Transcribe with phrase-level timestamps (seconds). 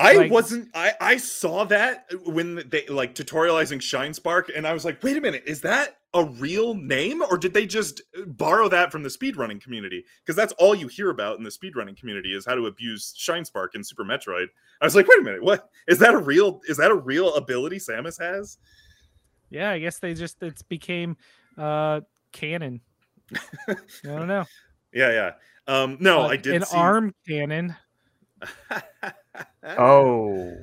[0.00, 0.70] I Like- wasn't.
[0.74, 5.16] I I saw that when they like tutorializing Shine Spark, and I was like, wait
[5.16, 9.08] a minute, is that a real name, or did they just borrow that from the
[9.08, 10.04] speedrunning community?
[10.24, 13.44] Because that's all you hear about in the speedrunning community is how to abuse Shine
[13.44, 14.46] Spark in Super Metroid.
[14.80, 16.60] I was like, wait a minute, what is that a real?
[16.68, 18.58] Is that a real ability Samus has?
[19.50, 21.16] Yeah, I guess they just it became
[21.58, 22.00] uh
[22.32, 22.80] canon.
[23.68, 24.44] I don't know.
[24.92, 25.32] Yeah, yeah.
[25.72, 26.76] Um, no, But I did an see...
[26.76, 27.76] arm cannon.
[29.64, 30.56] Oh,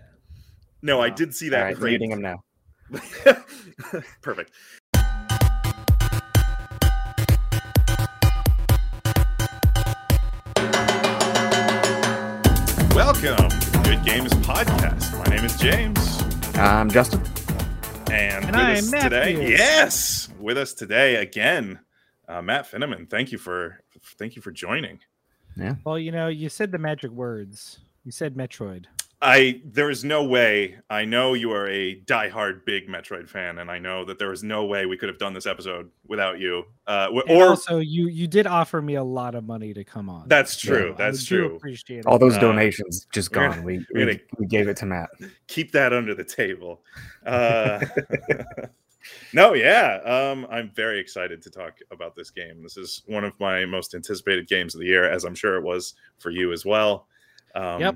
[0.82, 1.62] no, I did see that.
[1.63, 2.44] right, crate reading him now.
[4.22, 4.52] Perfect.
[12.94, 15.18] Welcome to Good Games Podcast.
[15.18, 16.21] My name is James,
[16.55, 17.21] I'm Justin.
[18.12, 21.80] and, And with I us am today, yes, with us today again,
[22.27, 23.09] uh, Matt Finneman.
[23.09, 23.80] Thank you for
[24.18, 24.99] thank you for joining.
[25.55, 25.76] Yeah.
[25.85, 27.80] Well, you know, you said the magic words.
[28.07, 28.85] You said Metroid.
[29.21, 30.77] I there is no way.
[30.89, 34.43] I know you are a diehard big Metroid fan, and I know that there is
[34.45, 36.63] no way we could have done this episode without you.
[36.87, 39.84] Uh, w- And or also you you did offer me a lot of money to
[39.84, 40.29] come on.
[40.29, 40.93] that's true.
[40.93, 41.55] I that's do true.
[41.57, 42.05] Appreciate it.
[42.05, 43.63] All those Uh, donations just we're gonna- gone.
[43.65, 45.10] We, we're we, gonna- we gave it to Matt.
[45.48, 46.82] Keep that under the table.
[47.26, 47.84] Uh,
[49.34, 49.95] no, yeah.
[50.05, 52.63] Um, I'm very excited to talk about this game.
[52.63, 55.63] This is one of my most anticipated games of the year, as I'm sure it
[55.63, 57.07] was for you as well.
[57.58, 57.96] Um, Yep.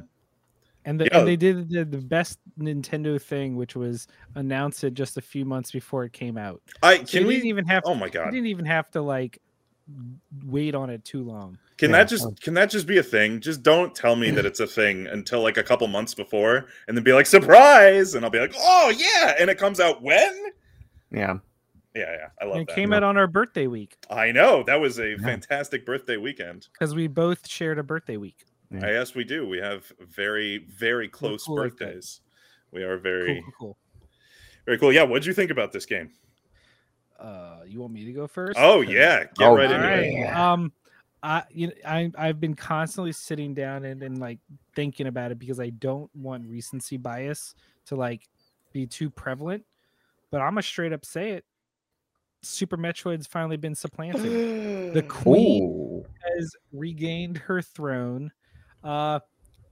[0.84, 5.16] And, the, and they did the, the best Nintendo thing, which was announce it just
[5.16, 6.60] a few months before it came out.
[6.82, 7.36] I So can we?
[7.36, 8.32] didn't even have oh my you god!
[8.32, 9.40] didn't even have to like
[10.46, 11.58] wait on it too long.
[11.78, 11.98] Can Yeah.
[11.98, 13.40] that just can that just be a thing?
[13.42, 16.98] Just don't tell me that it's a thing until like a couple months before, and
[16.98, 20.46] then be like surprise, and I'll be like, oh yeah, and it comes out when?
[21.12, 21.38] Yeah.
[21.94, 22.76] Yeah, yeah, I love And it that.
[22.76, 22.98] came yeah.
[22.98, 25.18] out on our birthday week I know that was a Yeah.
[25.18, 26.70] fantastic birthday weekend.
[26.74, 28.46] because we both shared a birthday week.
[28.72, 28.86] Yeah.
[28.88, 29.48] I yes, we do.
[29.48, 31.80] We have very very close cool like that.
[31.86, 32.22] birthdays.
[32.72, 33.78] We are very cool, cool.
[34.66, 34.94] very cool.
[34.94, 36.12] Yeah, what'd you think about this game?
[37.20, 38.58] Uh, you want me to go first?
[38.58, 40.00] Oh 'Cause- yeah, get Oh, right into right.
[40.04, 40.14] it.
[40.14, 40.54] Yeah.
[40.54, 40.72] Um,
[41.24, 44.40] I you know, I I've been constantly sitting down and, and like
[44.74, 47.54] thinking about it because I don't want recency bias
[47.88, 48.28] to like
[48.72, 49.64] be too prevalent.
[50.32, 51.46] But I'm gonna straight up say it.
[52.42, 54.94] Super Metroid's finally been supplanted.
[54.96, 56.06] The queen Ooh.
[56.24, 58.32] has regained her throne.
[58.84, 59.20] Uh,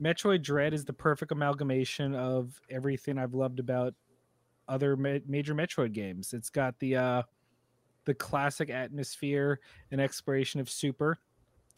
[0.02, 3.94] Metroid Dread is the perfect amalgamation of everything I've loved about
[4.68, 6.34] other ma- major Metroid games.
[6.34, 7.24] It's got the uh,
[8.06, 9.60] the classic atmosphere
[9.92, 11.18] and exploration of Super.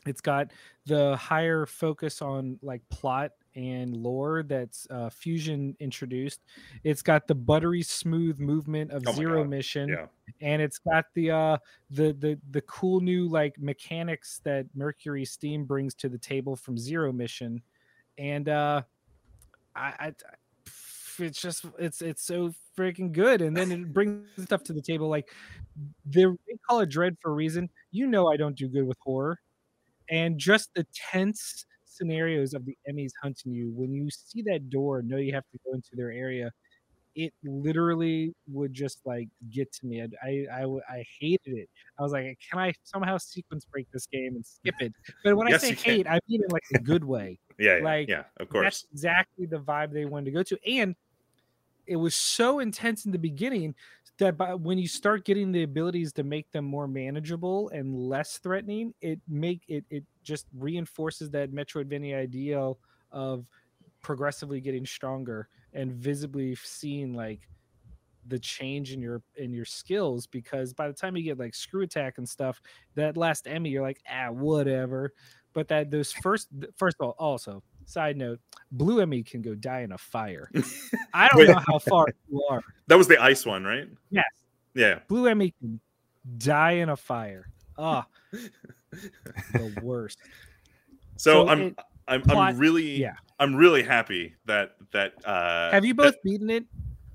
[0.05, 0.51] It's got
[0.85, 6.41] the higher focus on like plot and lore that's uh, Fusion introduced.
[6.83, 10.07] It's got the buttery smooth movement of Oh Zero God, Mission Yeah.
[10.41, 11.57] and it's got the uh
[11.89, 17.11] the the the cool new like mechanics that MercurySteam brings to the table from zero
[17.11, 17.61] mission
[18.17, 18.81] and uh
[19.75, 20.13] i i
[21.19, 23.41] it's just it's it's so freaking good.
[23.41, 25.29] And then it brings stuff to the table like
[26.05, 27.69] they they call it dread for a reason.
[27.91, 29.39] You know i don't do good with horror.
[30.09, 31.65] And just the tense
[32.01, 35.45] scenarios of the EMMIs hunting you when you see that door and know you have
[35.51, 36.51] to go into their area
[37.15, 40.01] it literally would just like get to me.
[40.01, 41.69] I I I hated it.
[41.99, 44.93] I was like, can I somehow sequence break this game and skip it?
[45.23, 45.95] But when Yes, I say you can.
[45.97, 47.39] hate, I mean in like a good way.
[47.59, 48.63] Yeah, yeah, Like, yeah, of course.
[48.63, 50.57] That's exactly the vibe they wanted to go to.
[50.65, 50.95] And
[51.91, 53.75] it was so intense in the beginning
[54.17, 58.37] that by, when you start getting the abilities to make them more manageable and less
[58.37, 62.79] threatening, it make it it just reinforces that Metroidvania ideal
[63.11, 63.45] of
[64.01, 67.41] progressively getting stronger and visibly seeing like
[68.27, 71.81] the change in your in your skills because by the time you get like screw
[71.81, 72.61] attack and stuff
[72.95, 75.11] that last EMMI you're like ah whatever.
[75.53, 76.47] But that those first
[76.77, 78.39] first of all also side note
[78.71, 80.49] blue EMMI can go die in a fire
[81.13, 81.49] i don't Wait.
[81.49, 83.87] know how far you are That was the ice one, right?
[84.09, 84.25] yes
[84.73, 84.99] Yeah.
[85.07, 85.79] blue EMMI can
[86.37, 87.47] die in a fire
[87.77, 90.17] ah the worst
[91.17, 93.13] So, So I'm it- I'm plot- I'm really yeah.
[93.39, 96.65] I'm really happy that that uh have you that both beaten it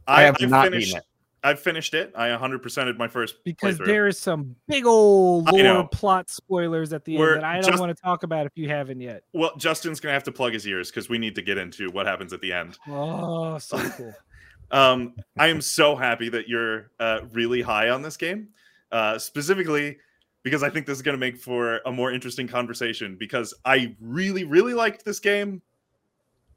[0.06, 1.04] I have I've not finished, beaten it.
[1.46, 2.12] I've finished it.
[2.16, 7.16] I 100%ed my first because there is some big old lore plot spoilers at the
[7.16, 9.22] We're end that I don't just- want to talk about if you haven't yet.
[9.32, 12.06] Well, Justin's gonna have to plug his ears because we need to get into what
[12.06, 12.76] happens at the end.
[12.88, 14.12] Oh, so cool.
[14.72, 18.48] Um, I am so happy that you're uh, really high on this game,
[18.90, 19.98] uh, specifically
[20.42, 23.14] because I think this is going to make for a more interesting conversation.
[23.16, 25.62] Because I really, really liked this game,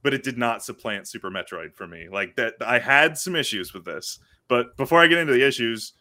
[0.01, 2.07] but it did not supplant Super Metroid for me.
[2.11, 4.17] Like that, I had some issues with this.
[4.49, 5.93] But before I get into the issues,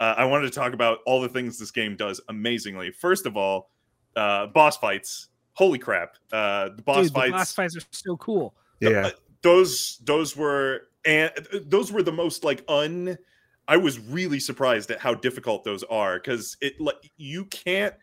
[0.00, 2.90] uh, I wanted to talk about all the things this game does amazingly.
[2.92, 3.70] First of all,
[4.16, 5.28] uh, boss fights.
[5.52, 6.16] Holy crap!
[6.32, 7.26] Uh, the boss Dude, fights.
[7.26, 8.54] the boss fights are so cool.
[8.80, 9.06] The- Yeah.
[9.08, 9.10] uh,
[9.42, 11.30] those those were and
[11.66, 13.16] those were the most like un
[13.68, 17.94] I was really surprised at how difficult those are because it like you can't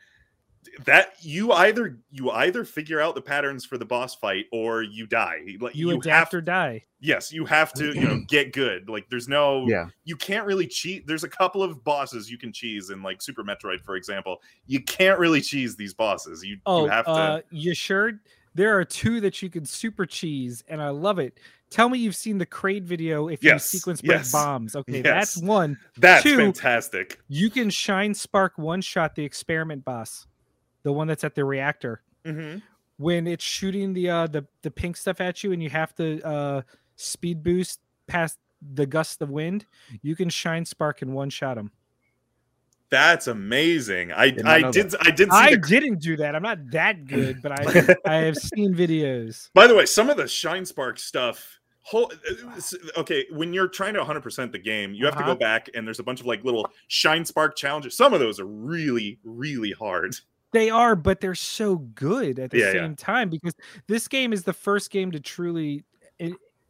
[0.85, 5.05] that you either you either figure out the patterns for the boss fight or you
[5.05, 6.83] die like You, have adapt or die.
[6.99, 9.87] yes you have to you know get good like there's no Yeah.
[10.03, 13.43] you can't really cheat there's a couple of bosses you can cheese in like super
[13.43, 17.41] metroid for example you can't really cheese these bosses you, Oh, you have to uh,
[17.51, 18.13] you sure?
[18.55, 21.39] There are two that you can super cheese, and I love it.
[21.71, 24.75] Tell me you've seen the Kraid video if Yes, you sequence break yes, bombs.
[24.75, 25.75] Okay, that's one.
[25.97, 30.27] that's two- fantastic You can shine spark one shot the experiment boss,
[30.83, 32.01] the one that's at the reactor.
[32.25, 32.57] hmm
[32.97, 36.21] when it's shooting the uh the the pink stuff at you and you have to
[36.21, 36.61] uh
[36.95, 38.37] speed boost past
[38.75, 39.65] the gust of wind
[40.03, 41.71] you can shine spark and one shot him
[42.91, 46.15] that's amazing i Did not i know did i did see i the didn't do
[46.17, 47.63] that i'm not that good but i
[48.07, 51.59] i have seen videos By the way, some of the Shine Spark stuff.
[51.81, 52.09] Whole,
[52.95, 55.33] okay, when you're trying to 100% the game, you have to Uh-huh.
[55.33, 57.97] go back and there's a bunch of like little Shine Spark challenges.
[57.97, 60.15] Some of those are really, really hard.
[60.53, 62.71] They are but they're so good at the Yeah, yeah.
[62.71, 63.53] same time because
[63.87, 65.83] this game is the first game to truly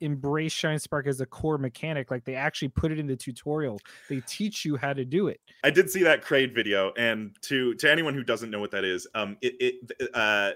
[0.02, 3.80] embrace shine spark as a core mechanic like they actually put it in the tutorial
[4.10, 7.74] they teach you how to do it I did see that Kraid video, and to
[7.76, 10.52] to anyone who doesn't know what that is, um, it, it uh,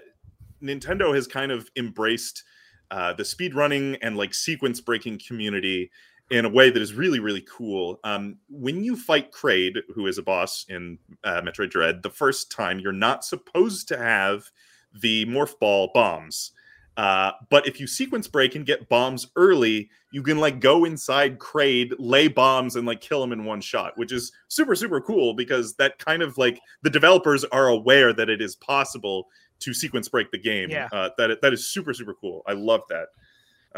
[0.62, 2.44] Nintendo has kind of embraced
[2.90, 5.90] uh, the speed running and like sequence breaking community
[6.30, 8.00] in a way that is really really cool.
[8.04, 12.50] Um, when you fight Kraid, who is a boss in uh, Metroid Dread, the first
[12.50, 14.50] time you're not supposed to have
[14.92, 16.52] the morph ball bombs.
[16.96, 21.38] Uh, but if you sequence break and get bombs early, you can like go inside
[21.38, 25.32] Kraid, lay bombs, and like kill him in one shot, which is super super cool
[25.32, 29.28] because that kind of like the developers are aware that it is possible
[29.60, 30.70] to sequence break the game.
[30.70, 30.88] Yeah.
[30.90, 32.42] Uh, that that is super super cool.
[32.48, 33.08] I love that.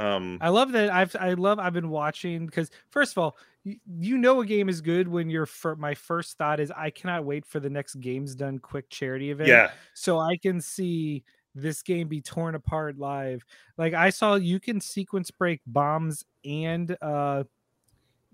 [0.00, 0.90] Um, I love that.
[0.90, 1.58] I've I love.
[1.58, 5.28] I've been watching because first of all, you, you know a game is good when
[5.28, 8.88] your fir- my first thought is I cannot wait for the next games done quick
[8.88, 9.48] charity event.
[9.48, 11.22] yeah, So I can see
[11.54, 13.42] this game be torn apart live.
[13.76, 17.44] Like I saw you can sequence break bombs and uh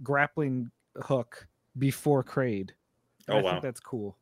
[0.03, 0.71] grappling
[1.03, 1.47] hook
[1.79, 2.71] before Kraid.
[3.29, 3.51] Oh, I wow.
[3.53, 4.17] think that's cool.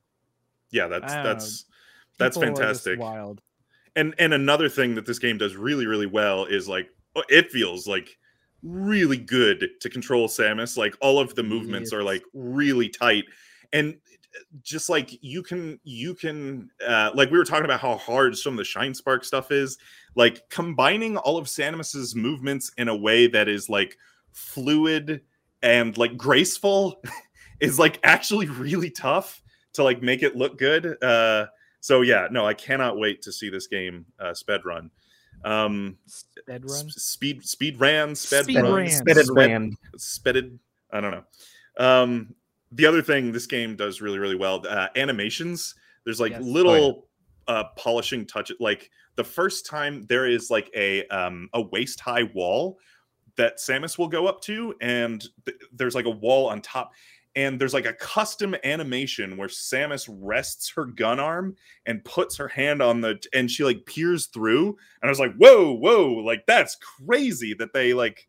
[0.71, 1.33] yeah, that's I don't know.
[1.35, 1.65] that's
[2.19, 2.99] that's People are just fantastic.
[3.01, 3.43] Wild.
[3.97, 6.89] and and another thing that this game does really really well is like
[7.29, 8.19] it feels like
[8.63, 10.77] really good to control samus.
[10.77, 13.25] Like all of the movements are like really tight.
[13.73, 13.97] And
[14.63, 18.55] just like you can you can uh like we were talking about how hard some
[18.55, 19.79] of the shine spark stuff is.
[20.17, 23.97] Like combining all of samus's movements in a way that is like
[24.33, 25.21] fluid
[25.63, 27.03] and like graceful
[27.61, 29.43] is like actually really tough
[29.75, 31.03] to like make it look good.
[31.03, 31.47] Uh
[31.81, 34.91] so yeah, no, I cannot wait to see this game uh, sped run.
[35.45, 36.87] Um, Sped run.
[36.87, 38.91] s- speed speed ran sped Speed run, ran.
[38.91, 39.77] Spitted sped- Rand.
[39.97, 40.59] spedded.
[40.93, 41.25] I don't know.
[41.79, 42.35] Um,
[42.73, 45.75] the other thing this game does really really well uh, animations.
[46.05, 46.43] There's like Yes.
[46.43, 47.09] Oh, little
[47.47, 52.25] uh, polishing touch Like the first time there is like a um, a waist high
[52.35, 52.79] wall
[53.37, 56.93] that Samus will go up to, and th- there's like a wall on top.
[57.37, 62.49] And there's like a custom animation where Samus rests her gun arm and puts her
[62.49, 64.69] hand on the, and she like peers through.
[64.69, 68.29] And I was like, whoa, whoa, like that's crazy that they like,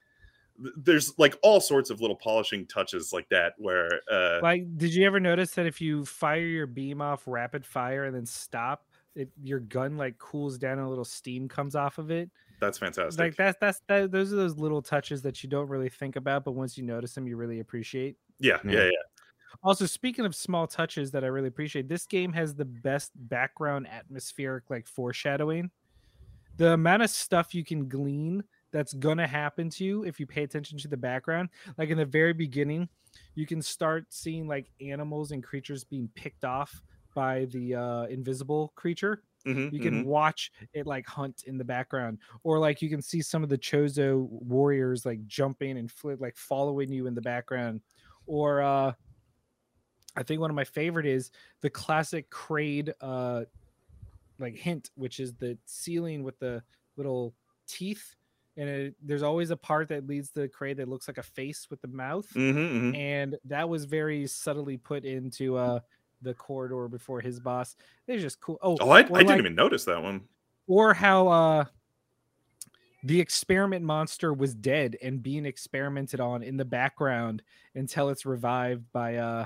[0.77, 5.05] there's like all sorts of little polishing touches like that where, uh, Like, did you
[5.05, 8.85] ever notice that if you fire your beam off rapid fire and then stop,
[9.15, 12.31] it, your gun like cools down and a little steam comes off of it?
[12.59, 13.19] that's fantastic.
[13.19, 16.43] Like that's that's that, those are those little touches that you don't really think about,
[16.43, 18.17] but once you notice them, you really appreciate.
[18.39, 18.69] Yeah, Yeah.
[18.69, 19.03] yeah, yeah.
[19.63, 23.87] Also, speaking of small touches that I really appreciate, this game has the best background
[23.87, 25.71] atmospheric like foreshadowing.
[26.57, 30.43] The amount of stuff you can glean that's gonna happen to you if you pay
[30.43, 31.49] attention to the background.
[31.77, 32.89] Like in the very beginning,
[33.35, 36.81] you can start seeing like animals and creatures being picked off
[37.13, 39.23] by the uh, invisible creature.
[39.45, 40.05] Mhm, You can mhm.
[40.05, 43.57] watch it like hunt in the background, or like you can see some of the
[43.57, 47.81] Chozo warriors like jumping and flip, like following you in the background.
[48.27, 48.93] Or uh
[50.17, 53.43] I think one of my favorite is the classic Kraid uh
[54.39, 56.61] like hint, which is the ceiling with the
[56.97, 57.33] little
[57.67, 58.15] teeth.
[58.57, 61.67] And it, there's always a part that leads the Kraid that looks like a face
[61.69, 62.95] with the mouth Mhm, mhm.
[62.97, 65.79] and that was very subtly put into uh
[66.21, 67.75] the corridor before his boss.
[68.07, 68.57] They're just cool.
[68.61, 70.21] Oh, Oh, I, I didn't like- even notice that one.
[70.67, 71.65] or how uh
[73.05, 77.43] the experiment monster was dead and being experimented on in the background
[77.75, 79.45] until it's revived by uh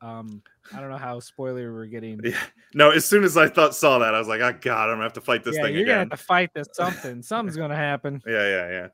[0.00, 0.40] um
[0.72, 2.20] I don't know how spoiler we're getting.
[2.22, 2.40] Yeah.
[2.72, 5.02] No, as soon as I thought saw that, I was like, oh god, I'm gonna
[5.02, 7.22] have to fight this yeah, thing you're gonna have to fight this something.
[7.22, 8.22] Something's gonna happen.
[8.26, 8.88] Yeah, yeah, yeah.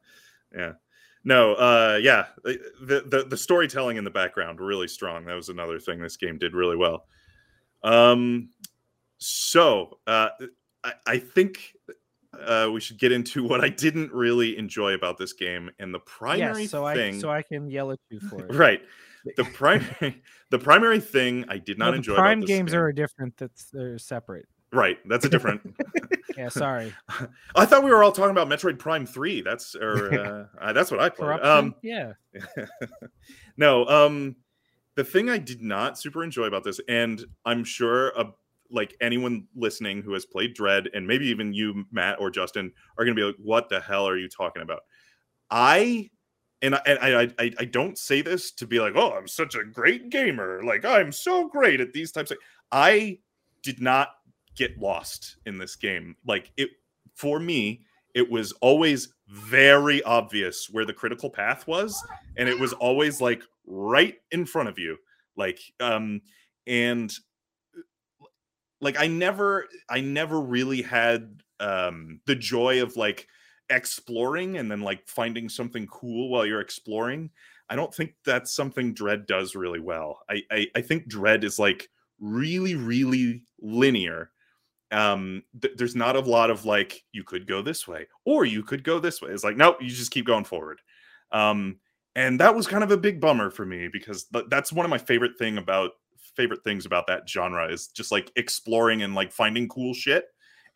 [0.57, 0.73] yeah.
[1.23, 5.26] No, uh, yeah, the, the the storytelling in the background really strong.
[5.26, 7.04] That was another thing this game did really well.
[7.83, 8.49] Um,
[9.19, 10.30] so uh,
[10.83, 11.75] I, I think
[12.39, 15.99] uh, we should get into what I didn't really enjoy about this game, and the
[16.01, 17.17] primary yes, so thing.
[17.17, 18.55] I so I can yell at you for it.
[18.55, 18.81] right,
[19.37, 22.15] the primary the primary thing I did not No, the enjoy.
[22.15, 23.37] Prime about this games game- are different.
[23.37, 24.47] That's they're separate.
[24.73, 24.99] right.
[25.09, 25.75] That's a different.
[26.37, 26.95] Yeah, sorry.
[27.57, 29.43] I thought we were all talking about Metroid Prime Three.
[29.43, 31.27] That's or uh, uh, that's what I played.
[31.27, 31.51] Corruption.
[31.51, 32.13] Um, yeah.
[33.59, 34.37] no, um,
[34.95, 38.31] the thing I did not super enjoy about this, and I'm sure uh,
[38.71, 43.05] like anyone listening who has played Dread, and maybe even you, Matt or Justin, are
[43.05, 44.81] going to be like, "What the hell are you talking about?"
[45.50, 46.11] I
[46.62, 49.55] and I, and I, I I don't say this to be like, "Oh, I'm such
[49.55, 52.39] a great gamer," like I'm so great at these types of.
[52.73, 53.19] I
[53.62, 54.11] did not
[54.57, 56.17] get lost in this game.
[56.27, 56.71] Like it
[57.15, 57.83] for me,
[58.15, 62.03] it was always very obvious where the critical path was
[62.37, 64.97] and it was always like right in front of you
[65.37, 66.21] like um
[66.67, 67.12] and
[68.81, 73.27] like i never i never really had um the joy of like
[73.71, 77.31] exploring and then like finding something cool while you're exploring.
[77.69, 80.21] I don't think that's something dread does really well.
[80.29, 84.31] I i, I think dread is like really really linear.
[84.91, 88.63] Um th- there's not a lot of like you could go this way or you
[88.65, 89.31] could go this way.
[89.31, 90.81] It's like nope you just keep going forward.
[91.33, 91.79] Um
[92.17, 94.91] and that was kind of a big bummer for me because th- that's one of
[94.91, 95.93] my favorite thing about
[96.37, 100.27] favorite things about that genre is just like exploring and like finding cool shit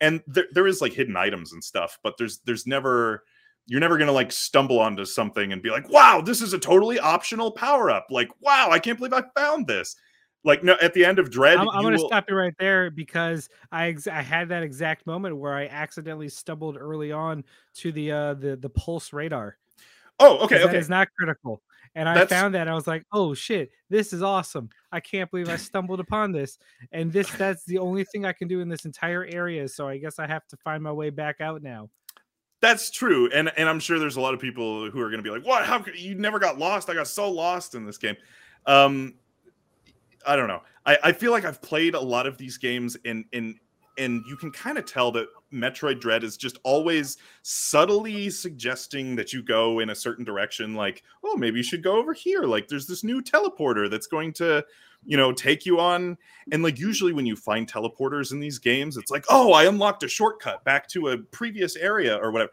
[0.01, 3.23] and there, there is like hidden items and stuff but there's there's never
[3.67, 6.99] you're never gonna like stumble onto something and be like wow this is a totally
[6.99, 9.95] optional power up like wow i can't believe i found this
[10.45, 12.91] like no at the end of dread I'm, I'm to will- stop you right there
[12.91, 17.43] because I ex- I had that exact moment where I accidentally stumbled early on
[17.77, 19.57] to the uh the the pulse radar.
[20.19, 21.61] Oh, okay okay is not critical.
[21.95, 24.69] And I That's- found that and I was like, "Oh shit, this is awesome!
[24.91, 26.57] I can't believe I stumbled upon this."
[26.91, 29.67] And this that's the only thing I can do in this entire area.
[29.67, 31.89] So I guess I have to find my way back out now.
[32.61, 35.23] That's true, and and I'm sure there's a lot of people who are going to
[35.23, 35.65] be like, "What?
[35.65, 36.89] How could you never got lost?
[36.89, 38.17] I got so lost in this game."
[38.65, 39.13] Um,
[40.25, 40.63] I don't know.
[40.85, 43.55] I, I feel like I've played a lot of these games, and and
[43.97, 49.33] and you can kind of tell that Metroid Dread is just always subtly suggesting that
[49.33, 50.75] you go in a certain direction.
[50.75, 52.43] Like, oh, maybe you should go over here.
[52.43, 54.63] Like, there's this new teleporter that's going to,
[55.05, 56.17] you know, take you on.
[56.51, 60.03] And like, usually when you find teleporters in these games, it's like, oh, I unlocked
[60.03, 62.51] a shortcut back to a previous area or whatever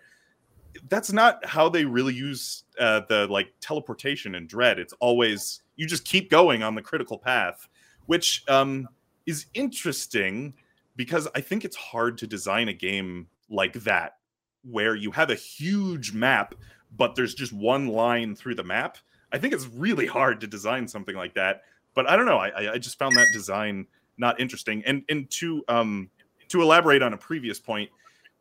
[0.88, 5.86] that's not how they really use uh, the like teleportation in dread it's always you
[5.86, 7.68] just keep going on the critical path
[8.06, 8.88] which um,
[9.26, 10.54] is interesting
[10.96, 14.16] because i think it's hard to design a game like that
[14.64, 16.54] where you have a huge map
[16.96, 18.98] but there's just one line through the map
[19.32, 21.62] i think it's really hard to design something like that
[21.94, 23.86] but i don't know i, I- just found that design
[24.18, 26.10] not interesting and and to um
[26.48, 27.90] to elaborate on a previous point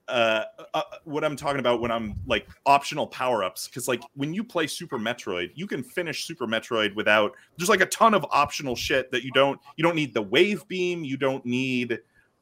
[0.07, 0.43] uh,
[0.73, 4.43] uh, what I'm talking about when I'm like optional power ups, because like when you
[4.43, 7.33] play Super Metroid, you can finish Super Metroid without.
[7.57, 9.57] There's like a ton of optional shit that you don't.
[9.77, 11.05] You don't need the wave beam.
[11.05, 11.99] You don't need.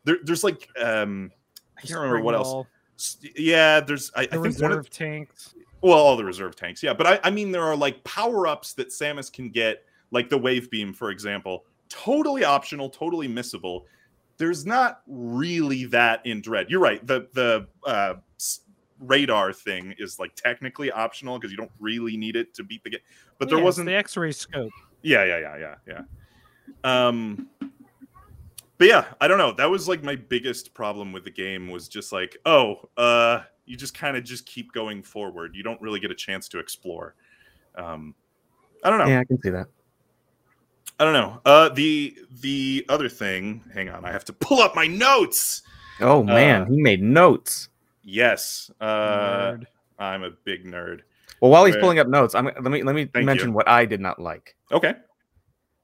[0.10, 1.32] There, there's like um,
[1.78, 2.66] I can't remember what else.
[3.36, 4.12] Yeah, there's.
[4.16, 5.54] I, I Ball, think the one reserve of tanks.
[5.82, 6.94] well, all the reserve tanks, yeah.
[6.96, 10.38] But I, I mean, there are like power ups that Samus can get, like the
[10.38, 13.84] wave beam, for example, totally optional, totally missable.
[14.38, 16.72] There's not really that in Dread.
[16.72, 17.06] You're right.
[17.06, 18.16] The the uh,
[19.00, 22.90] radar thing is like technically optional because you don't really need it to beat the
[22.90, 23.00] game.
[23.38, 23.86] But there Yeah, wasn't.
[23.86, 24.72] the X-ray scope.
[25.04, 26.02] Yeah, yeah, yeah, yeah,
[26.84, 27.08] yeah.
[27.08, 27.48] Um,
[28.80, 29.52] but yeah, I don't know.
[29.52, 33.78] That was like my biggest problem with the game was just like, oh, uh, you
[33.78, 35.54] just kind of just keep going forward.
[35.54, 37.14] You don't really get a chance to explore.
[37.76, 38.16] Um,
[38.84, 39.06] I don't know.
[39.08, 39.68] Yeah, I can see that.
[41.00, 41.42] I don't know.
[41.46, 43.64] Uh, the the other thing.
[43.74, 45.62] Hang on, I have to pull up my notes.
[46.02, 47.70] Oh man, Uh, he made notes.
[48.04, 49.66] Yes, uh, Nerd.
[50.00, 51.02] I'm a big nerd.
[51.42, 51.82] Well, while he's Right.
[51.82, 53.54] pulling up notes, I'm let me let me Thank mention you.
[53.54, 54.56] what I did not like.
[54.72, 54.96] Okay.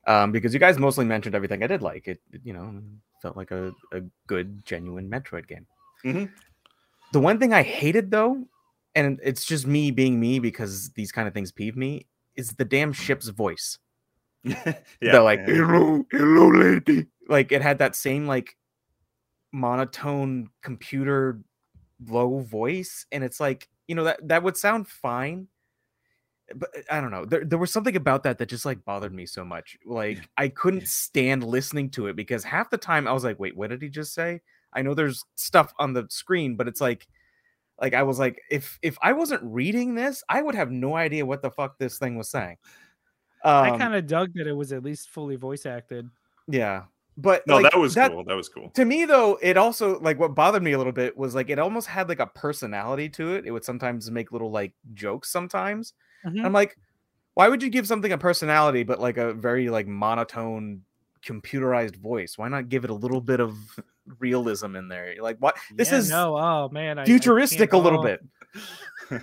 [0.08, 2.08] Um, because you guys mostly mentioned everything I did like.
[2.08, 2.82] It, it, you know,
[3.22, 5.66] felt like a, a good, genuine Metroid game.
[6.04, 6.30] Mhm.
[7.12, 8.46] The one thing I hated though,
[8.94, 12.66] and it's just me being me because these kind of things peeve me, is the
[12.66, 13.80] damn ship's voice.
[14.44, 14.76] yeah.
[15.02, 15.56] They're like, yeah.
[15.56, 17.08] hello, hello, lady.
[17.28, 18.56] Like it had that same like
[19.52, 21.40] monotone computer
[22.08, 25.48] low voice, and it's like, you know, that that would sound fine.
[26.54, 27.26] But uh, I don't know.
[27.26, 29.78] There, there was something about that that just like bothered me so much.
[29.86, 33.56] Like I couldn't stand listening to it because half the time I was like, wait,
[33.58, 34.42] what did he just say?
[34.74, 37.08] I know there's stuff on the screen, but it's like
[37.82, 41.26] Like I was like, if if I wasn't reading this, I would have no idea
[41.26, 42.58] what the fuck this thing was saying.
[43.60, 46.10] I Um, kind of dug that it was at least fully voice acted.
[46.48, 46.86] yeah,
[47.18, 48.24] but No, like, that was cool.
[48.26, 48.76] That was cool.
[48.76, 51.60] to me though it also like what bothered me a little bit was like it
[51.60, 55.94] almost had like a personality to it it would sometimes make little like jokes sometimes
[56.26, 56.46] Mhm.
[56.46, 56.78] i'm like
[57.36, 60.82] why would you give something a personality but like a very like monotone
[61.26, 63.56] computerized voice why not give it a little bit of
[64.20, 66.38] realism in there like what this Yeah, is no.
[66.38, 68.22] Oh man, I- I futuristic a little oh, bit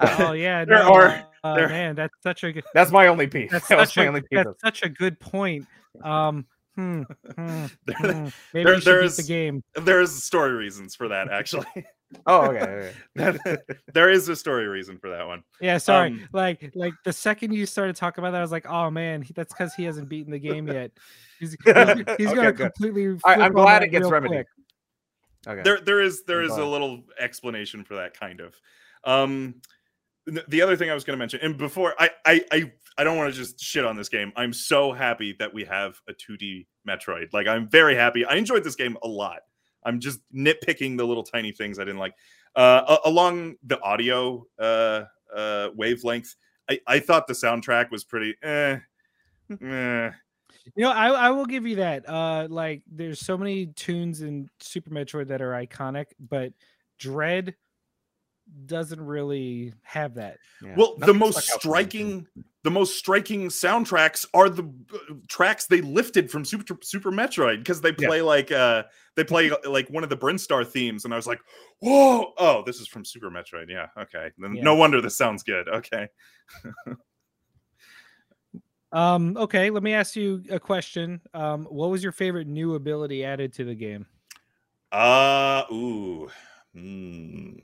[0.00, 1.94] Oh yeah, There no, are- uh, there- man.
[1.94, 2.64] That's such a good.
[2.74, 4.88] that's my only piece That's that such my a only piece that's of- such a
[4.88, 5.66] good point.
[6.02, 6.44] Um,
[6.74, 8.28] hmm, hmm, There- hmm.
[8.52, 9.62] Maybe there- we should beat the game.
[9.76, 11.66] There's story reasons for that, actually.
[12.26, 13.56] Oh okay, okay.
[13.94, 15.42] there is a story reason for that one.
[15.60, 16.10] Yeah, sorry.
[16.10, 19.22] Um, like, like the second you started talking about that, I was like, oh man,
[19.22, 20.92] he- that's because he hasn't beaten the game yet.
[21.40, 22.72] He's, he's, he's Okay, gonna good.
[22.74, 23.18] completely.
[23.24, 24.46] I, flip i'm glad it gets remedied quick.
[25.48, 28.54] okay There, there is there I'm is a little explanation for that kind of.
[29.04, 29.56] Um,
[30.48, 33.18] the other thing I was going to mention, and before I, I, I, I don't
[33.18, 34.32] want to just shit on this game.
[34.36, 37.34] I'm so happy that we have a 2D Metroid.
[37.34, 38.24] Like, I'm very happy.
[38.24, 39.40] I enjoyed this game a lot.
[39.84, 42.14] I'm just nitpicking the little tiny things I didn't like.
[42.56, 46.34] Uh, along the audio uh, uh, wavelength,
[46.70, 48.34] I, I thought the soundtrack was pretty.
[48.42, 48.78] Eh,
[49.62, 50.10] eh.
[50.76, 52.08] You know, I, I will give you that.
[52.08, 56.52] Uh, like, there's so many tunes in Super Metroid that are iconic, but
[56.98, 57.54] Dread
[58.66, 60.38] doesn't really have that.
[60.62, 60.74] Yeah.
[60.76, 61.72] Well, the most stuck out for me.
[61.72, 62.26] striking,
[62.62, 67.80] the most striking soundtracks are the uh, tracks they lifted from Super Super Metroid because
[67.80, 68.08] they Yeah.
[68.08, 68.84] play like uh
[69.16, 71.40] they play uh, like one of the Brinstar themes, and I was like,
[71.80, 73.68] whoa, oh, this is from Super Metroid.
[73.68, 74.30] Yeah, okay.
[74.38, 74.62] Then Yeah.
[74.64, 75.68] no wonder this sounds good.
[75.68, 76.08] Okay.
[78.92, 81.20] Um, okay, let me ask you a question.
[81.34, 84.06] Um, what was your favorite new ability added to the game?
[84.92, 86.30] Uh ooh.
[86.72, 87.54] Hmm.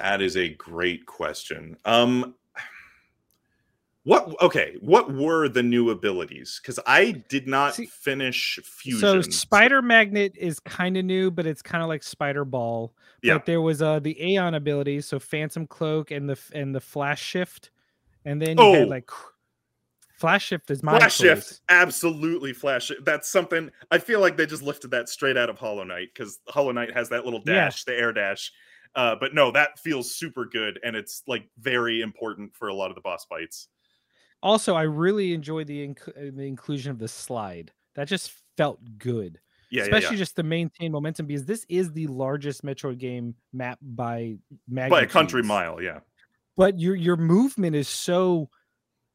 [0.00, 1.76] That is a great question.
[1.84, 2.34] Um
[4.04, 6.58] what okay, what were the new abilities?
[6.62, 9.00] Because I did not See- finish fusion.
[9.00, 12.94] So Spider Magnet is kind of new, but it's kind of like Spider Ball.
[13.22, 13.34] Yeah.
[13.34, 17.22] But there was uh the Aeon abilities, so Phantom Cloak and the and the Flash
[17.22, 17.70] Shift,
[18.24, 18.72] and then you Oh.
[18.72, 19.10] had like
[20.16, 21.26] Flash Shift is my Flash choice.
[21.48, 23.04] shift, absolutely flash shift.
[23.04, 26.38] That's something I feel like they just lifted that straight out of Hollow Knight because
[26.48, 27.54] Hollow Knight has that little Yeah.
[27.66, 28.50] dash, the air dash.
[28.94, 32.90] Uh, but no, that feels super good, and it's like very important for a lot
[32.90, 33.68] of the boss fights.
[34.42, 37.72] Also, I really enjoyed the inc- uh, the inclusion of the slide.
[37.94, 39.38] That just felt good.
[39.70, 40.22] Yeah, yeah, especially yeah.
[40.22, 45.06] just to maintain momentum because this is the largest Metroid game map by by a
[45.06, 45.80] country mile.
[45.80, 46.00] Yeah,
[46.56, 48.50] But your your movement is so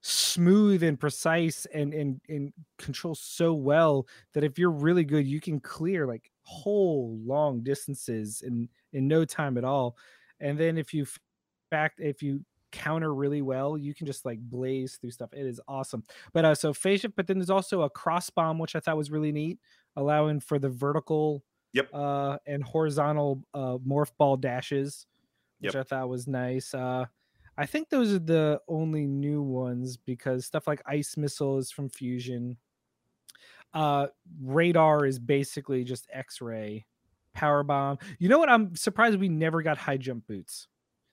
[0.01, 5.41] smooth and precise and and and controls so well that if you're really good, you
[5.41, 9.97] can clear like whole long distances in in no time at all.
[10.39, 11.05] And then if you
[11.69, 15.29] fact if you counter really well, you can just like blaze through stuff.
[15.33, 16.03] It is awesome.
[16.33, 18.97] But uh so phase shift, but then there's also a cross bomb, which I thought
[18.97, 19.59] was really neat,
[19.95, 21.91] allowing for the vertical Yep.
[21.93, 25.07] uh and horizontal uh morph ball dashes,
[25.59, 25.75] which Yep.
[25.75, 26.73] I thought was nice.
[26.73, 27.05] Uh
[27.57, 31.89] I think those are the only new ones because stuff like ice missile is from
[31.89, 32.57] fusion.
[33.75, 34.07] Uh
[34.41, 36.85] radar is basically just x-ray.
[37.33, 37.97] Power bomb.
[38.17, 38.49] You know what?
[38.49, 40.67] I'm surprised we never got high jump boots.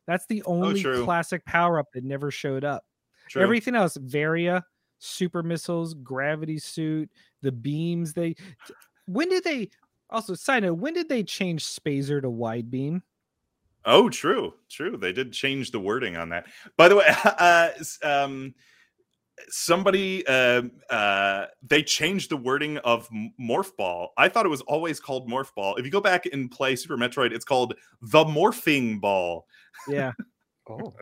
[0.06, 2.84] That's the only Oh, classic power up that never showed up.
[3.28, 3.42] true.
[3.42, 4.64] Everything else, Varia,
[5.00, 8.12] super missiles, gravity suit, the beams.
[8.12, 8.36] They
[9.06, 9.70] when did they
[10.10, 13.02] also side note, when did they change Spazer to wide beam?
[13.84, 14.96] Oh, true, true.
[14.96, 16.46] They did change the wording on that.
[16.76, 17.70] By the way, uh,
[18.04, 18.54] um,
[19.48, 23.08] somebody uh, uh, they changed the wording of
[23.40, 24.12] Morph Ball.
[24.16, 25.76] I thought it was always called Morph Ball.
[25.76, 29.46] If you go back and play Super Metroid, it's called the Morphing Ball.
[29.88, 30.12] Yeah.
[30.70, 30.94] oh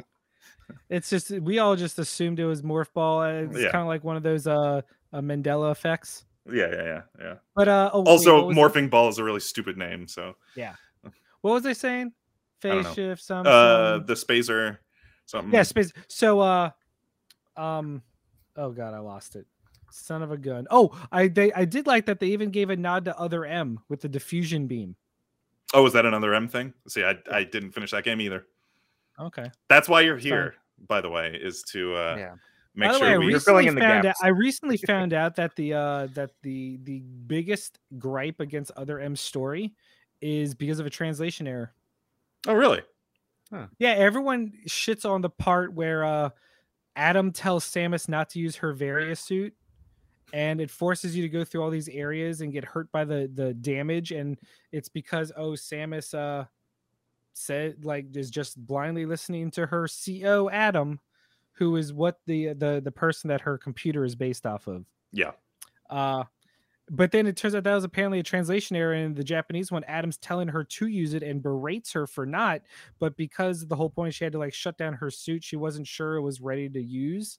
[0.89, 3.21] It's just we all just assumed it was morph ball.
[3.23, 3.71] uh, It's Yeah.
[3.73, 6.25] kind of like one of those uh, uh Mandela effects.
[6.51, 7.35] Yeah, yeah, yeah, yeah.
[7.55, 10.09] But uh oh, Also, what was it- Morphing Ball is a really stupid name.
[10.09, 10.75] So, yeah.
[11.43, 12.13] what was I saying?
[12.63, 12.93] don't Phase know.
[12.95, 14.79] shift, some, uh, the Spazer
[15.27, 15.53] something.
[15.53, 15.93] yeah, space.
[16.09, 16.71] So uh
[17.57, 18.03] um
[18.57, 19.47] oh god, I lost it.
[19.93, 20.67] Son of a gun.
[20.71, 23.81] Oh, I they I did like that they even gave a nod to other M
[23.89, 24.95] with the diffusion beam.
[25.75, 26.73] Oh, was that another M thing?
[26.89, 28.47] See, I I didn't finish that game either.
[29.19, 29.51] Okay.
[29.69, 30.55] That's why you're So- here,
[30.89, 32.35] by the way, is to uh, yeah
[32.75, 33.31] make By the sure way, I we.
[33.31, 34.03] You're filling recently in the found out.
[34.05, 34.21] gaps.
[34.23, 39.17] I recently found out that the uh that the the biggest gripe against other M
[39.17, 39.75] story
[40.21, 41.73] is because of a translation error.
[42.47, 42.83] Oh, really?
[43.79, 46.31] Yeah, everyone shits on the part where uh
[47.01, 49.55] Adam tells Samus not to use her Varia suit,
[50.35, 53.31] and it forces you to go through all these areas and get hurt by the
[53.35, 54.39] the damage, and
[54.71, 56.45] it's because oh Samus uh
[57.33, 61.01] said like is just blindly listening to her CO Adam,
[61.53, 64.85] who is what the the the person that her computer is based off of.
[65.11, 65.33] Yeah.
[65.89, 66.25] Uh
[66.91, 69.85] but then it turns out that was apparently a translation error in the Japanese one.
[69.85, 72.63] Adam's telling her to use it and berates her for not.
[72.99, 75.87] But because the whole point she had to like shut down her suit, she wasn't
[75.87, 77.39] sure it was ready to use.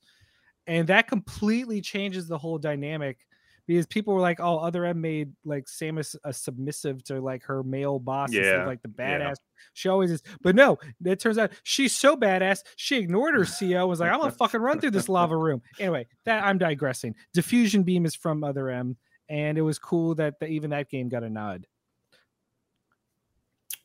[0.68, 3.28] And that completely changes the whole dynamic
[3.68, 7.64] because people were like, "Oh, other M made like Samus a submissive to like her
[7.64, 9.32] male boss, instead Yeah, of, like the yeah.
[9.32, 9.36] badass
[9.74, 13.88] she always is." But no, it turns out she's so badass she ignored her CO.
[13.88, 17.16] Was like, "I'm gonna fucking run through this lava room." Anyway, that I'm digressing.
[17.34, 18.98] Diffusion Beam is from Other M,
[19.32, 21.65] and it was cool that the, even that game got a nod.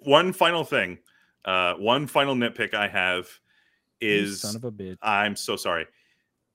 [0.00, 0.98] One final thing,
[1.44, 3.28] uh, one final nitpick I have
[4.00, 4.98] You is son of a bitch.
[5.00, 5.86] I'm so sorry.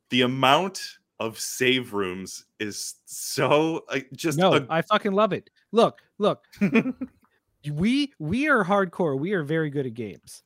[0.10, 5.49] The amount of save rooms is so uh, just No, a- I fucking love it.
[5.71, 6.43] Look, look.
[7.71, 9.17] we we are hardcore.
[9.17, 10.43] We are very good at games.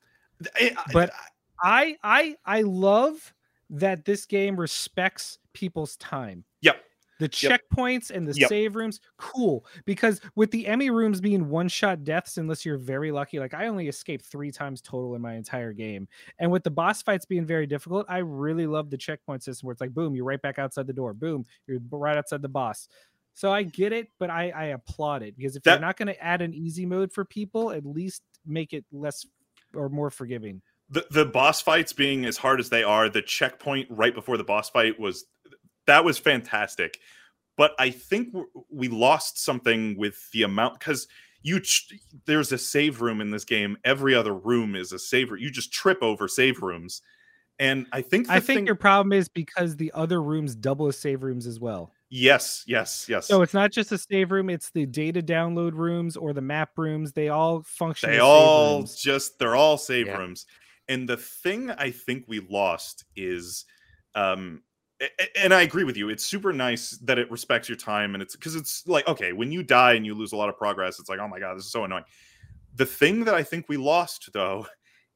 [0.54, 1.10] I- but
[1.60, 3.34] I I I love
[3.70, 6.44] that this game respects people's time.
[6.60, 6.76] Yep.
[7.18, 8.48] The checkpoints and the Yep.
[8.48, 9.64] save rooms, cool.
[9.86, 13.68] Because with the EMMI rooms being one shot deaths, unless you're very lucky, like I
[13.68, 16.08] only escaped three times total in my entire game.
[16.38, 19.72] And with the boss fights being very difficult, I really love the checkpoint system where
[19.72, 21.14] it's like, boom, you're right back outside the door.
[21.14, 22.88] Boom, you're right outside the boss.
[23.34, 26.08] So I get it, but I, I applaud it because if That- you're not going
[26.08, 29.26] to add an easy mode for people, at least make it less
[29.74, 30.62] or more forgiving.
[30.88, 34.44] the the boss fights being as hard as they are, the checkpoint right before the
[34.44, 35.24] boss fight was
[35.86, 36.98] that was fantastic.
[37.56, 38.34] But I think
[38.70, 41.08] we lost something with the amount because
[41.42, 41.92] you ch-
[42.26, 43.78] there's a save room in this game.
[43.84, 45.40] Every other room is a save room.
[45.40, 47.00] You just trip over save rooms,
[47.58, 50.98] and I think I think thing- your problem is because the other rooms double as
[50.98, 51.92] save rooms as well.
[52.10, 53.26] yes, yes, yes.
[53.26, 56.70] So it's not just a save room; it's the data download rooms or the map
[56.76, 57.12] rooms.
[57.12, 58.10] They all function.
[58.10, 58.96] they as save all rooms.
[58.96, 60.18] just they're all save Yeah.
[60.18, 60.44] rooms
[60.88, 63.64] and the thing i think we lost is
[64.14, 64.75] um a- a-
[65.38, 66.08] and i agree with you.
[66.08, 69.52] It's super nice that it respects your time and it's because it's like okay when
[69.52, 71.64] you die and you lose a lot of progress it's like oh my god this
[71.64, 72.04] is so annoying.
[72.76, 74.66] The thing that i think we lost though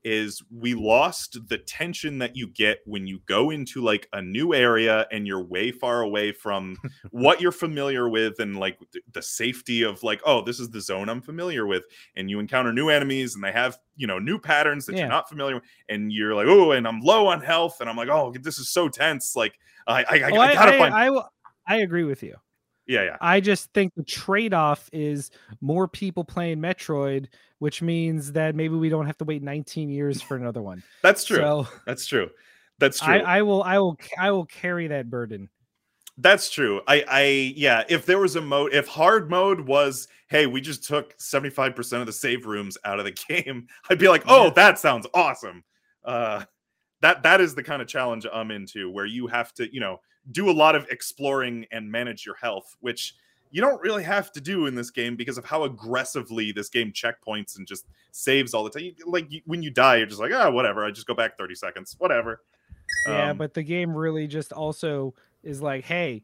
[0.03, 4.55] is we lost the tension that you get when you go into like a new
[4.55, 6.77] area and you're way far away from
[7.11, 8.79] what you're familiar with and like
[9.13, 11.85] the safety of like oh this is the zone i'm familiar with
[12.17, 15.01] and you encounter new enemies and they have you know new patterns that Yeah.
[15.01, 17.97] you're not familiar with and you're like oh and i'm low on health and i'm
[17.97, 19.53] like oh this is so tense like
[19.87, 21.11] i i, I, Oh, I gotta find I,
[21.67, 22.37] I agree with you.
[22.87, 27.27] yeah yeah I just think the trade off is more people playing Metroid,
[27.61, 30.83] which means that maybe we don't have to wait 19 years for another one.
[31.03, 32.29] that's true So that's true
[32.81, 35.49] that's true I, I will, I will, I will carry that burden.
[36.16, 36.81] That's true.
[36.88, 37.23] I, I,
[37.55, 37.85] yeah.
[37.88, 41.75] If there was a mode, if hard mode was, hey, we just took seventy five
[41.77, 45.07] percent of the save rooms out of the game, I'd be like, oh, that sounds
[45.14, 45.62] awesome.
[46.05, 46.44] Uh,
[47.01, 50.01] that that is the kind of challenge I'm into, where you have to, you know,
[50.33, 53.14] do a lot of exploring and manage your health, which
[53.51, 56.93] you don't really have to do in this game because of how aggressively this game
[56.93, 58.93] checkpoints and just saves all the time.
[59.07, 60.85] Like when you die, you're just like, ah, whatever.
[60.85, 62.43] I just go back thirty seconds, whatever.
[63.07, 66.23] Yeah, Um, but the game really just also is like, hey,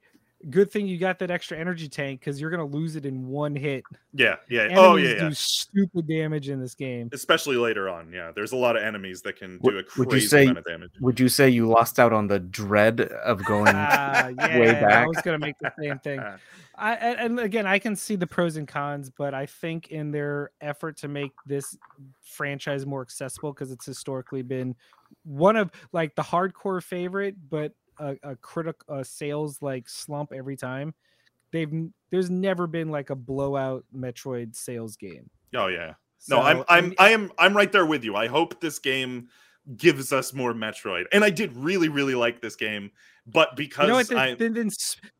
[0.50, 3.54] good thing you got that extra energy tank because you're gonna lose it in one
[3.56, 3.82] hit.
[4.12, 4.62] yeah, yeah.
[4.62, 5.28] Enemies oh yeah, yeah.
[5.28, 7.08] do stupid damage in this game.
[7.12, 8.12] especially later on.
[8.12, 10.42] Yeah, there's a lot of enemies that can Would- do a would crazy you say-
[10.44, 10.90] amount of damage.
[11.00, 13.72] Would you say you lost out on the dread of going?
[13.74, 14.92] Ah, yeah, way back?
[14.92, 16.20] I was gonna make the same thing.
[16.78, 20.10] I and, and again, I can see the pros and cons, but I think in
[20.10, 21.76] their effort to make this
[22.22, 24.74] franchise more accessible, because it's historically been
[25.24, 30.94] one of like the hardcore favorite, but a, a critical sales like slump every time.
[31.52, 31.72] They've
[32.10, 35.30] there's never been like a blowout Metroid sales game.
[35.54, 35.94] Oh yeah.
[36.28, 38.16] No, I'm I'm and- I am I'm right there with you.
[38.16, 39.28] I hope this game
[39.76, 41.04] gives us more Metroid.
[41.12, 42.90] And I did really really like this game,
[43.26, 44.08] but because you know what?
[44.08, 44.70] Then, I then, then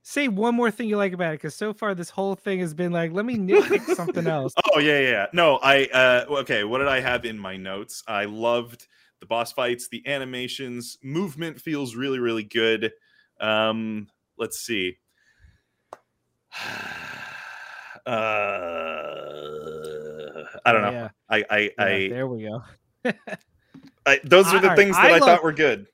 [0.03, 2.75] say one more thing you like about it, because so far this whole thing has
[2.75, 4.53] been like, let me nitpick something else.
[4.73, 5.27] Oh yeah, yeah, yeah.
[5.33, 8.03] No, I uh okay, what did I have in my notes?
[8.07, 8.87] I loved
[9.21, 12.93] the boss fights, the animations, movement feels really really good.
[13.41, 14.99] Um let's see.
[18.07, 18.13] Uh
[20.65, 20.91] I don't know.
[20.91, 22.63] Yeah, I I yeah, I, there we go.
[24.07, 25.87] I those are the I- things I that I, love- thought were good.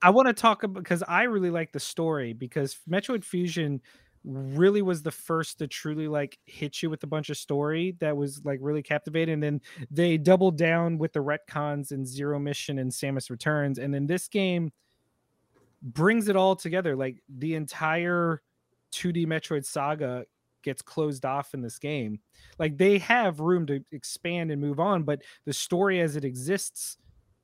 [0.00, 3.80] I want to talk about because I really like the story because Metroid Fusion
[4.24, 8.16] really was the first to truly like hit you with a bunch of story that
[8.16, 9.34] was like really captivating.
[9.34, 13.78] And then they doubled down with the retcons and Zero Mission and Samus Returns.
[13.78, 14.72] And then this game
[15.82, 16.96] brings it all together.
[16.96, 18.42] Like the entire
[18.92, 20.24] 2D Metroid saga
[20.62, 22.20] gets closed off in this game.
[22.58, 26.98] Like they have room to expand and move on, but the story as it exists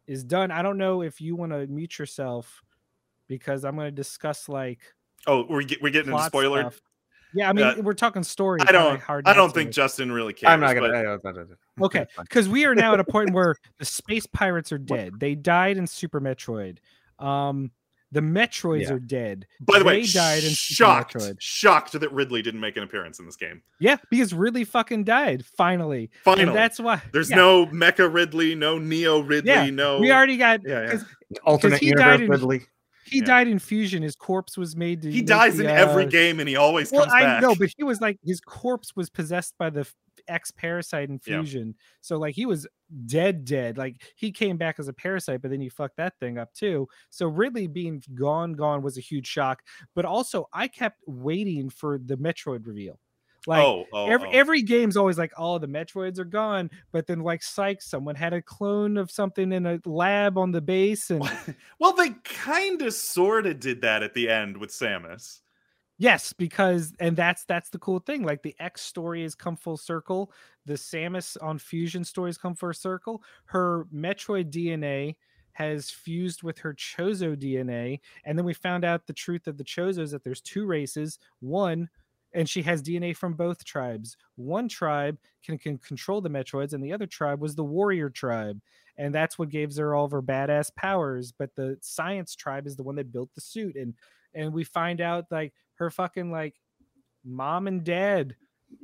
[0.07, 0.51] is done.
[0.51, 2.63] I don't know if you want to mute yourself
[3.29, 4.81] because I'm going to discuss like
[5.27, 6.61] Oh, we're get, we're getting into spoiler.
[6.63, 6.81] stuff.
[7.37, 8.61] Yeah, I mean Uh, we're talking story.
[8.67, 9.01] I don't.
[9.01, 9.55] Hard I don't to.
[9.55, 10.53] think Justin really cares.
[10.53, 10.89] I'm not gonna.
[10.89, 11.45] but- I don't- I I
[11.87, 15.15] Okay, because we are now at a point where the space pirates are dead.
[15.19, 16.79] They died in Super Metroid.
[17.19, 17.73] Um,
[18.13, 18.93] the Metroids Yeah.
[18.93, 19.47] are dead.
[19.61, 21.37] By the way, They died in Super shocked, Metroid.
[21.41, 23.63] shocked that Ridley didn't make an appearance in this game.
[23.81, 26.13] Yeah, because Ridley fucking died finally.
[26.23, 29.99] Finally, And that's why there's yeah, no Mecha Ridley, no Neo Ridley, Yeah, no.
[29.99, 30.61] We already got.
[30.65, 30.91] Yeah, yeah.
[30.93, 31.05] 'cause
[31.43, 32.67] Alternate he universe died in- Ridley.
[33.05, 33.25] He Yeah.
[33.25, 34.03] died in Fusion.
[34.03, 35.11] His corpse was made to.
[35.11, 37.43] He dies the, in every uh, game, and he always Well, comes I back.
[37.43, 39.87] know, but he was like his corpse was possessed by the
[40.29, 41.39] ex parasite in Yeah.
[41.41, 41.75] fusion.
[42.01, 42.67] So like he was
[43.07, 43.77] dead, dead.
[43.77, 46.89] Like he came back as a parasite, but then you fucked that thing up too.
[47.11, 49.63] So Ridley being gone, gone was a huge shock.
[49.95, 52.99] But also, I kept waiting for the Metroid reveal.
[53.47, 54.33] Like oh, oh, every oh.
[54.33, 56.71] every game's always like, oh, the Metroids are gone.
[56.93, 60.63] But then like, psych, someone had a clone of something in a lab on the
[60.63, 61.23] base, and
[61.79, 65.41] well, they kind of, sort of did that at the end with Samus.
[65.99, 68.25] Yes, because and that's that's the cool thing.
[68.25, 70.33] Like the X story has come full circle.
[70.67, 73.23] The Samus on Fusion stories come full circle.
[73.47, 75.17] Her Metroid DNA
[75.53, 79.65] has fused with her Chozo DNA, and then we found out the truth of the
[79.65, 81.21] Chozos that there's two races.
[81.41, 81.89] One,
[82.35, 84.17] and she has DNA from both tribes.
[84.35, 88.61] One tribe can can control the Metroids, and the other tribe was the Warrior tribe,
[88.99, 91.33] and that's what gives her all of her badass powers.
[91.33, 93.95] But the Science tribe is the one that built the suit, and
[94.35, 96.61] and we find out like her fucking like
[97.25, 98.37] mom and dad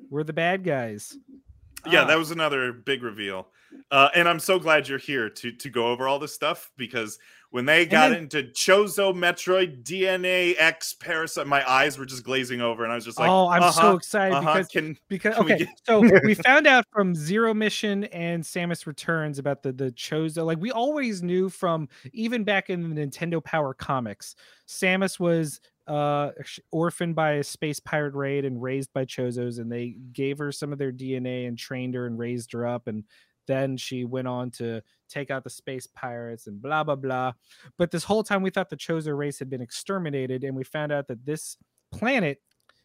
[0.08, 1.16] were the bad guys.
[1.86, 2.06] Yeah, Ah.
[2.06, 3.48] that was another big reveal.
[3.90, 7.18] Uh, and I'm so glad you're here to to go over all this stuff because
[7.50, 12.60] when they got then- into Chozo, Metroid, DNA, X, Parasite, my eyes were just glazing
[12.60, 15.34] over, and I was just like, oh, I'm so uh-huh, excited uh-huh, because can because
[15.36, 19.62] can we okay, get- so we found out from Zero Mission and Samus Returns about
[19.62, 20.44] the the Chozo.
[20.44, 24.34] Like we always knew from even back in the Nintendo Power comics,
[24.66, 25.60] Samus was
[25.90, 26.30] uh
[26.70, 30.72] orphaned by a space pirate raid and raised by Chozos, and they gave her some
[30.72, 33.04] of their DNA and trained her and raised her up, and
[33.46, 37.32] then she went on to take out the space pirates and blah blah blah.
[37.76, 40.92] But this whole time we thought the Chozo race had been exterminated, and we found
[40.92, 41.56] out that this
[41.92, 42.38] planet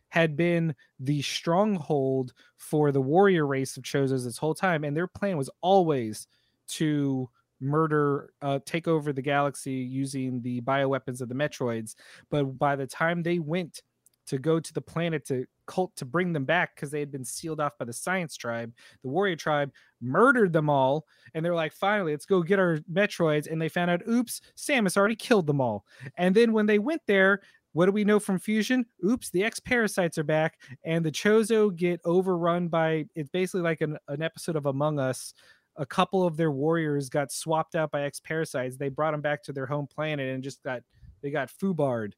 [0.09, 5.07] had been the stronghold for the warrior race of Chozos this whole time, and their
[5.07, 6.27] plan was always
[6.67, 7.29] to
[7.61, 11.95] murder, uh, take over the galaxy using the bioweapons of the Metroids.
[12.29, 13.81] But by the time they went
[14.27, 17.25] to go to the planet to cult to bring them back because they had been
[17.25, 21.73] sealed off by the science tribe, the warrior tribe murdered them all, and they're like,
[21.73, 23.49] finally, let's go get our Metroids.
[23.49, 25.85] And they found out, oops, Samus already killed them all.
[26.17, 27.41] And then when they went there,
[27.75, 28.85] what do we know from Fusion?
[29.05, 33.81] Oops, the X parasites are back, and the Chozo get overrun by it's basically like
[33.81, 35.33] an, an episode of Among Us.
[35.77, 38.77] A couple of their warriors got swapped out by X parasites.
[38.77, 40.81] They brought them back to their home planet and just got
[41.21, 42.13] they got foobarred.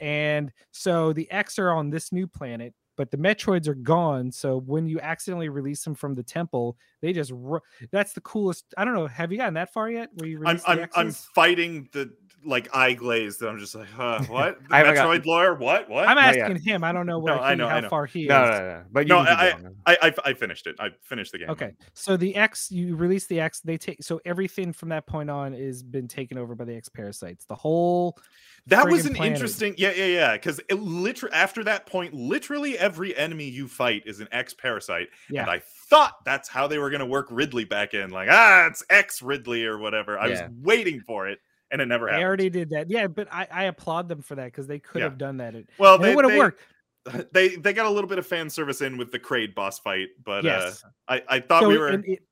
[0.00, 4.30] And so the X are on this new planet, but the Metroids are gone.
[4.30, 8.72] So when you accidentally release them from the temple, they just ru- that's the coolest.
[8.76, 9.06] I don't know.
[9.06, 10.10] Have you gotten that far yet?
[10.14, 12.12] Where you I'm the I'm I'm fighting the
[12.46, 14.58] like eye glaze that I'm just like, uh, what?
[14.68, 15.26] The I metroid got...
[15.26, 16.84] lawyer what what i'm asking him.
[16.84, 17.88] I don't know where No, I he- know, I how know.
[17.88, 18.50] far he No, is.
[18.50, 18.82] no, no.
[18.92, 19.76] But No, you can I- keep going.
[19.86, 20.76] I, I I finished it.
[20.78, 21.50] I finished the game.
[21.50, 25.30] Okay, so the X, you release the X, they take so everything from that point
[25.30, 27.44] on is been taken over by the X parasites.
[27.46, 28.18] The whole
[28.66, 29.32] That was an planet.
[29.34, 30.32] interesting, yeah, yeah, yeah.
[30.34, 35.08] Because it literally after that point, literally every enemy you fight is an X parasite,
[35.30, 35.42] Yeah.
[35.42, 38.66] and I thought that's how they were going to work Ridley back in, like ah,
[38.66, 40.18] it's X Ridley or whatever.
[40.18, 40.48] I Yeah.
[40.48, 41.38] was waiting for it,
[41.70, 42.20] and it never happened.
[42.22, 42.90] they already did that.
[42.90, 45.04] Yeah, but I, I applaud them for that because they could Yeah.
[45.04, 45.54] have done that.
[45.78, 46.60] Well, and they it would have worked.
[47.32, 50.08] They they got a little bit of fan service in with the Kraid boss fight,
[50.24, 50.82] but Yes.
[50.84, 51.88] uh, I I thought so we were.
[51.88, 52.22] and, it,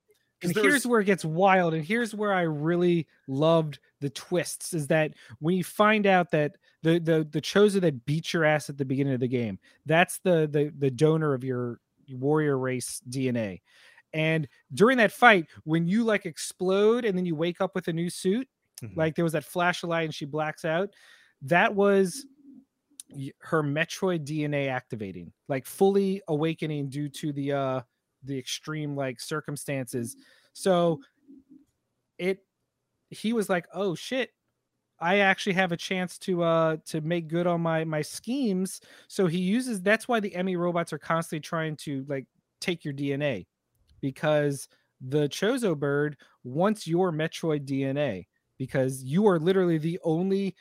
[0.41, 4.73] and here's was- where it gets wild, and here's where I really loved the twists.
[4.73, 8.69] Is that when you find out that the the the Chozo that beat your ass
[8.69, 11.79] at the beginning of the game, that's the the the donor of your
[12.11, 13.61] warrior race DNA.
[14.13, 17.93] And during that fight, when you like explode and then you wake up with a
[17.93, 18.47] new suit,
[18.81, 18.95] Mhm.
[18.97, 20.93] like there was that flash of light and she blacks out,
[21.41, 22.25] that was
[23.39, 27.81] her Metroid DNA activating, like fully awakening due to the uh
[28.23, 30.15] the extreme like circumstances.
[30.53, 31.01] So
[32.17, 32.45] it
[33.13, 34.31] he was like, "Oh shit,
[34.99, 39.27] I actually have a chance to uh to make good on my my schemes." So
[39.27, 42.25] he uses that's why the EMMI robots are constantly trying to like
[42.61, 43.45] take your DNA
[44.01, 44.67] because
[45.01, 48.25] the Chozo bird wants your Metroid DNA
[48.57, 50.55] because you are literally the only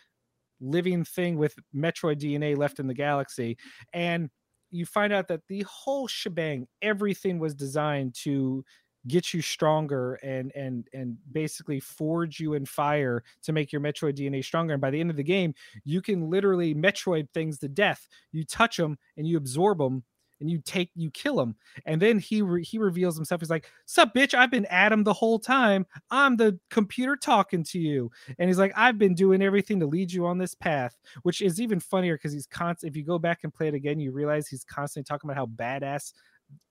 [0.61, 3.57] living thing with Metroid DNA left in the galaxy
[3.93, 4.31] and
[4.73, 8.65] you find out that the whole shebang, everything was designed to
[9.09, 14.17] get you stronger and and and basically forge you in fire to make your Metroid
[14.17, 14.75] DNA stronger.
[14.75, 18.09] And by the end of the game, you can literally Metroid things to death.
[18.33, 20.05] You touch them and you absorb them
[20.43, 21.55] and you take you kill him
[21.87, 25.13] and then he re- he reveals himself he's like sup bitch i've been adam the
[25.13, 29.79] whole time i'm the computer talking to you and he's like i've been doing everything
[29.79, 33.05] to lead you on this path which is even funnier because he's constant if you
[33.05, 36.13] go back and play it again you realize he's constantly talking about how badass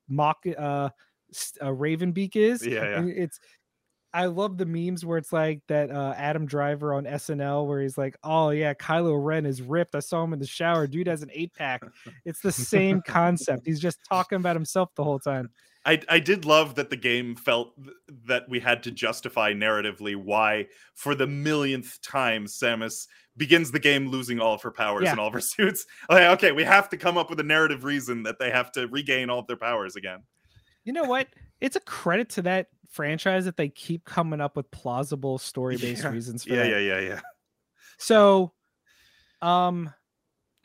[0.09, 0.89] mock uh,
[1.61, 2.97] uh ravenbeak is Yeah, yeah.
[2.99, 3.39] and it's
[4.13, 7.97] I love the memes where it's like that uh, Adam Driver on SNL where he's
[7.97, 9.95] like, "Oh yeah, Kylo Ren is ripped.
[9.95, 10.85] I saw him in the shower.
[10.85, 11.81] Dude has an eight pack."
[12.25, 13.65] It's the same concept.
[13.65, 15.49] He's just talking about himself the whole time.
[15.85, 17.73] I, I did love that the game felt
[18.25, 24.09] that we had to justify narratively why, for the millionth time, Samus begins the game
[24.09, 25.11] losing all of her powers Yeah.
[25.11, 25.85] and all of her suits.
[26.09, 28.87] Like, okay, we have to come up with a narrative reason that they have to
[28.89, 30.19] regain all of their powers again.
[30.83, 31.27] You know what?
[31.59, 36.09] It's a credit to that franchise that they keep coming up with plausible story-based Yeah.
[36.09, 36.69] reasons for Yeah, that.
[36.69, 37.19] yeah, yeah, yeah.
[37.97, 38.53] So,
[39.41, 39.93] um,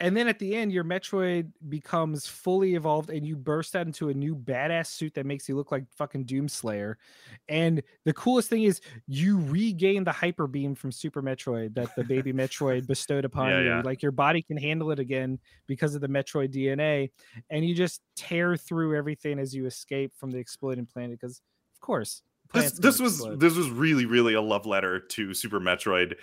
[0.01, 4.11] and then at the end, your Metroid becomes fully evolved, and you burst out into
[4.11, 6.97] a new badass suit that makes you look like fucking Doomslayer.
[7.49, 12.05] And the coolest thing is, you regain the hyper beam from Super Metroid that the
[12.05, 13.65] baby Metroid bestowed upon Yeah, you.
[13.67, 13.83] yeah.
[13.85, 17.11] Like your body can handle it again because of the Metroid DNA,
[17.49, 21.19] and you just tear through everything as you escape from the exploding planet.
[21.19, 21.41] Because,
[21.75, 22.23] of course,
[22.55, 23.41] This this was explode.
[23.41, 26.15] this was really really a love letter to Super Metroid,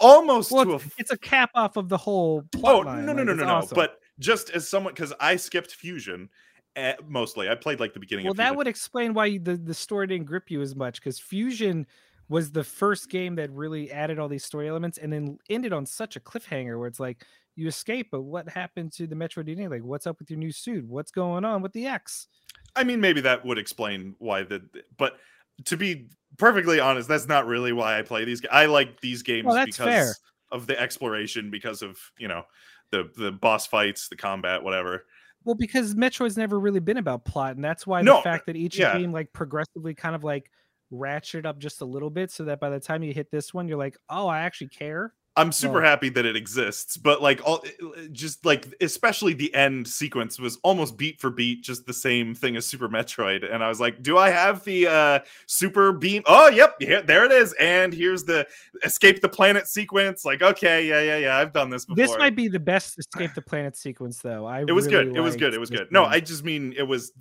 [0.00, 2.44] almost well, to a it's, it's a cap off of the whole.
[2.56, 3.06] Oh plot no line.
[3.06, 3.54] no like, no no no!
[3.54, 3.74] awesome.
[3.74, 6.28] But just as someone, because I skipped Fusion,
[6.76, 8.24] uh, mostly I played like the beginning.
[8.24, 11.18] well that would explain why you- the, the story didn't grip you as much because
[11.18, 11.86] fusion
[12.28, 15.86] was the first game that really added all these story elements and then ended on
[15.86, 19.70] such a cliffhanger where it's like you escape but what happened to the metroid dna
[19.70, 22.28] like what's up with your new suit what's going on with the x
[22.74, 24.62] I mean, maybe that would explain why the.
[24.98, 25.18] But
[25.64, 28.42] to be perfectly honest, that's not really why I play these.
[28.50, 30.14] I like these games that's because fair.
[30.52, 32.44] of the exploration, because of you know
[32.90, 35.06] the the boss fights, the combat, whatever.
[35.44, 38.56] well because metroid's never really been about plot and that's why No, the fact that
[38.56, 38.96] each yeah.
[38.98, 40.50] game like progressively kind of like
[40.92, 43.66] ratcheted up just a little bit so that by the time you hit this one
[43.68, 47.40] you're like oh i actually care I'm super Well- happy that it exists, but like
[47.44, 47.62] all
[48.10, 52.56] just like especially the end sequence was almost beat for beat just the same thing
[52.56, 56.22] as Super Metroid, and I was like, do I have the uh super beam?
[56.26, 58.46] Oh, yep, yeah, there it is, and here's the
[58.82, 60.24] escape the planet sequence.
[60.24, 61.96] Like, okay, yeah, yeah, yeah, I've done this before.
[61.96, 65.16] this might be the best escape the planet sequence though i it was really good.
[65.16, 65.54] It was good.
[65.54, 65.92] It was good.
[65.92, 66.04] No.
[66.04, 67.12] I just mean it was.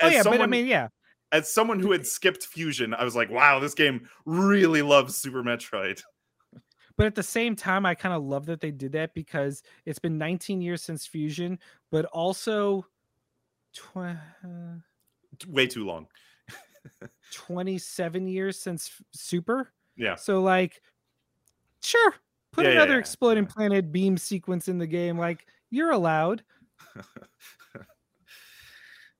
[0.00, 0.88] oh yeah but i mean yeah
[1.32, 5.42] as someone who had skipped Fusion, I was like, wow, this game really loves Super
[5.42, 6.02] Metroid.
[6.98, 10.00] But at the same time i kind of love that they did that because it's
[10.00, 11.58] been 19 years since fusion
[11.92, 12.86] but also
[13.74, 13.96] tw-
[14.44, 14.76] uh,
[15.46, 16.08] Way too long.
[17.30, 20.14] 27 years since super Yeah.
[20.16, 20.82] so like
[21.82, 22.14] sure
[22.52, 26.44] put Yeah, yeah, another yeah, exploding planet beam sequence in the game like you're allowed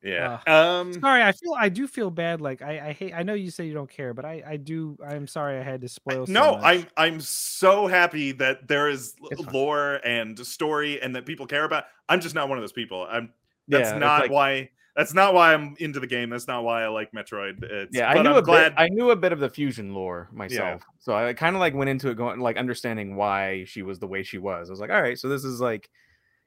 [0.02, 0.38] Yeah.
[0.46, 0.92] Uh, um.
[1.00, 3.66] sorry i feel i do feel bad like i i hate i know you say
[3.66, 6.52] you don't care but i i do i'm sorry i had to spoil so no,
[6.52, 6.62] much.
[6.64, 9.52] I'm I'm so happy that there is l- It's fine.
[9.54, 11.84] lore and story and that people care about.
[12.08, 13.06] I'm just not one of those people.
[13.10, 13.32] I'm
[13.66, 16.28] that's Yeah, not like- why that's not why I'm into the game.
[16.30, 17.62] That's not why I like Metroid.
[17.62, 18.70] It's, Yeah, I knew I'm a glad.
[18.70, 18.80] bit.
[18.80, 21.88] I knew a bit of the fusion lore myself, so I kind of like went
[21.90, 24.68] into it going like understanding why she was the way she was.
[24.68, 25.88] I was like, all right, so this is like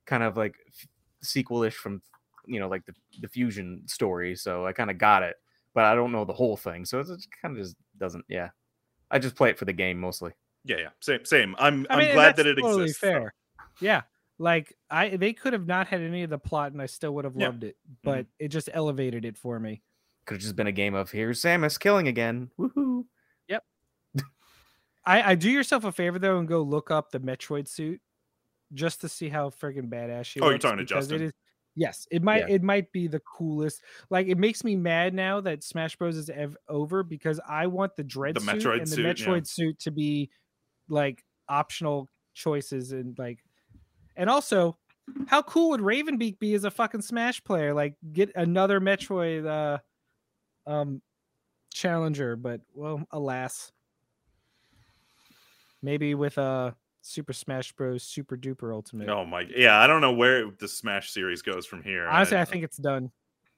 [0.06, 0.88] kind of like f-
[1.22, 2.02] sequel-ish from
[2.46, 4.36] you know like the the fusion story.
[4.36, 5.36] So I kind of got it,
[5.74, 6.86] but I don't know the whole thing.
[6.86, 8.26] So it's kind of just doesn't.
[8.28, 8.50] Yeah,
[9.10, 10.32] I just play it for the game mostly.
[10.64, 11.56] yeah, yeah, same, same.
[11.60, 13.02] I'm I I'm mean, glad that it totally exists.
[13.02, 13.08] though.
[13.12, 13.34] Fair,
[13.80, 14.02] yeah.
[14.40, 17.26] Like I, they could have not had any of the plot, and I still would
[17.26, 17.48] have Yeah.
[17.48, 17.78] loved it.
[17.86, 17.94] Mm-hmm.
[18.10, 19.84] But it just elevated it for me.
[20.26, 22.50] Could have just been a game of here's Samus killing again.
[22.60, 23.06] Woohoo!
[23.48, 23.64] Yep
[25.06, 28.00] I, I do yourself a favor though, and go look up the Metroid suit,
[28.74, 30.40] just to see how friggin' badass she.
[30.40, 31.22] Oh, you're looks, talking to because Justin?
[31.24, 31.34] It is,
[31.76, 32.56] yes, it might Yeah.
[32.56, 33.82] it might be the coolest.
[34.10, 37.96] Like it makes me mad now that Smash Bros is ev- over because I want
[37.96, 39.26] the Dread The suit Metroid and the suit, yeah.
[39.28, 40.30] Metroid suit to be
[40.90, 43.40] like optional choices and like,
[44.16, 44.78] and also.
[45.28, 47.74] How cool would Ravenbeak be as a fucking Smash player?
[47.74, 51.02] Like, get another Metroid uh, um,
[51.74, 53.74] challenger, but well, alas,
[55.82, 58.04] maybe with a Super Smash Bros.
[58.04, 59.10] Super Duper Ultimate.
[59.10, 59.80] Oh my, yeah.
[59.80, 62.08] I don't know where the Smash series goes from here.
[62.08, 63.12] Honestly, I think it's done.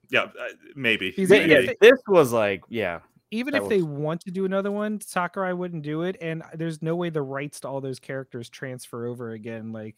[0.10, 0.30] yeah, uh,
[0.76, 1.14] maybe.
[1.18, 1.54] Even maybe.
[1.54, 3.00] if yeah, this was like yeah.
[3.32, 6.84] Even That if they want to do another one, Sakurai wouldn't do it, and there's
[6.84, 9.72] no way the rights to all those characters transfer over again.
[9.72, 9.96] Like,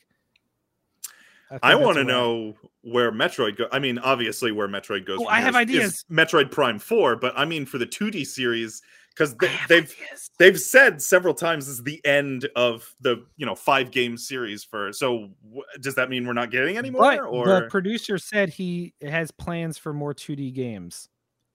[1.50, 3.68] think I want to know where Metroid go.
[3.72, 5.20] I mean, obviously, where Metroid goes.
[5.20, 5.94] Oh, from I have is- ideas.
[5.94, 8.82] is Metroid Prime Four, but I mean for the 2D series
[9.16, 10.32] because they, have they've ideas.
[10.38, 14.64] they've said several times this is the end of the you know five game series
[14.64, 14.92] for.
[14.92, 17.02] So wh- does that mean we're not getting any more?
[17.02, 21.08] But Or the producer said he has plans for more 2D games.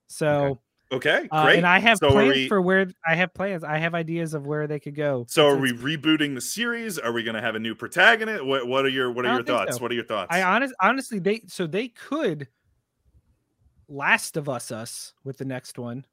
[0.07, 0.59] So,
[0.91, 1.57] okay, uh, great.
[1.57, 3.63] and I have so plans we, for where I have plans.
[3.63, 5.25] I have ideas of where they could go.
[5.29, 6.97] So are It's- we rebooting the series?
[6.99, 8.43] Are we going to have a new protagonist?
[8.43, 9.77] What What are your What are your thoughts?
[9.77, 9.81] so.
[9.83, 10.35] What are your thoughts?
[10.35, 12.47] I honest, honestly, they so they could
[13.87, 16.05] Last of Us us with the next one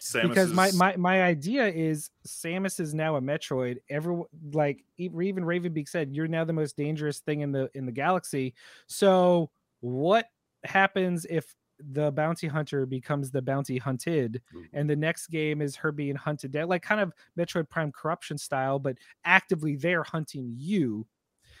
[0.00, 3.78] Samus because my, is- my my idea is Samus is now a Metroid.
[3.88, 7.92] Everyone like even Ravenbeak said, you're now the most dangerous thing in the in the
[7.92, 8.54] galaxy.
[8.86, 10.26] So what
[10.64, 14.76] happens if the bounty hunter becomes the bounty hunted, mm-hmm.
[14.76, 18.38] and the next game is her being hunted down, like kind of Metroid Prime corruption
[18.38, 21.06] style, but actively they're hunting you.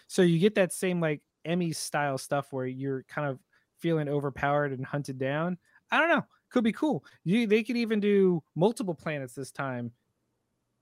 [0.08, 3.38] So you get that same like EMMI style stuff where you're kind of
[3.78, 5.58] feeling overpowered and hunted down.
[5.90, 6.24] I don't know.
[6.56, 7.04] Could be cool.
[7.22, 9.92] You they could even do multiple planets this time.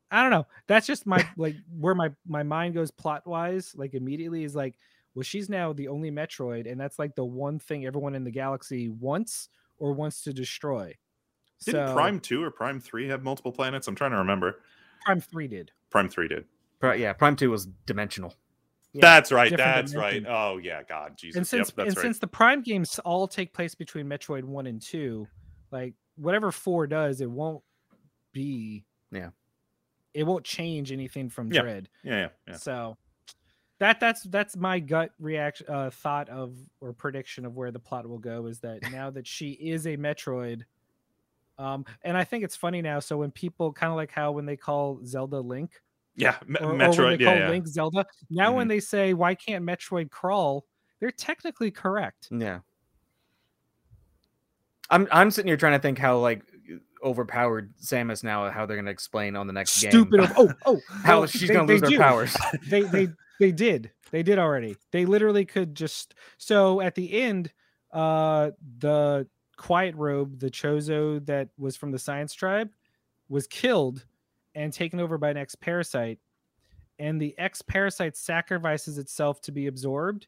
[0.09, 0.47] I don't know.
[0.69, 3.75] That's just my like where my my mind goes plot wise.
[3.77, 4.77] Like immediately is like,
[5.17, 8.31] well, she's now the only Metroid, and that's like the one thing everyone in the
[8.31, 10.95] galaxy wants or wants to destroy.
[11.67, 13.89] Didn't So- Prime Two or Prime Three have multiple planets?
[13.89, 14.61] I'm trying to remember.
[15.05, 15.73] Prime Three did.
[15.91, 16.45] Prime Three did.
[16.79, 18.37] Pri- yeah, Prime Two was dimensional.
[18.93, 19.51] Yeah, that's right.
[19.51, 20.25] different That's right.
[20.29, 21.37] Oh yeah, God, Jesus.
[21.37, 22.03] and since yep, that's and right.
[22.03, 25.27] since the Prime games all take place between Metroid One and Two,
[25.75, 27.63] like whatever four does, it won't
[28.33, 28.85] be.
[29.11, 29.31] Yeah.
[30.15, 31.63] It won't change anything from Yeah.
[31.63, 31.89] Dread.
[32.05, 32.57] yeah, yeah, yeah.
[32.57, 32.97] So
[33.81, 38.09] that that's that's my gut reaction uh thought of or prediction of where the plot
[38.09, 40.63] will go is that now that she is a Metroid
[41.59, 44.47] um and I think it's funny now so when people kind of like how when
[44.47, 45.83] they call Zelda Link
[46.15, 47.25] Yeah, Me- or, or when they Metroid.
[47.25, 47.49] call Yeah, yeah.
[47.51, 50.65] Link Zelda now when they say why can't Metroid crawl
[51.01, 52.29] they're technically correct.
[52.31, 52.61] Yeah.
[54.91, 56.43] I'm I'm sitting here trying to think how like
[57.03, 60.21] overpowered Samus now how they're gonna explain on the next Stupid game.
[60.21, 62.37] of oh oh how well, she's they- gonna they lose her powers.
[62.69, 63.09] they they
[63.41, 67.53] they did they did already they literally could just so at the end
[67.93, 69.27] uh the
[69.57, 72.71] quiet robe the chozo that was from the science tribe
[73.29, 74.05] was killed
[74.55, 76.19] and taken over by an X parasite
[76.99, 80.27] and the X parasite sacrifices itself to be absorbed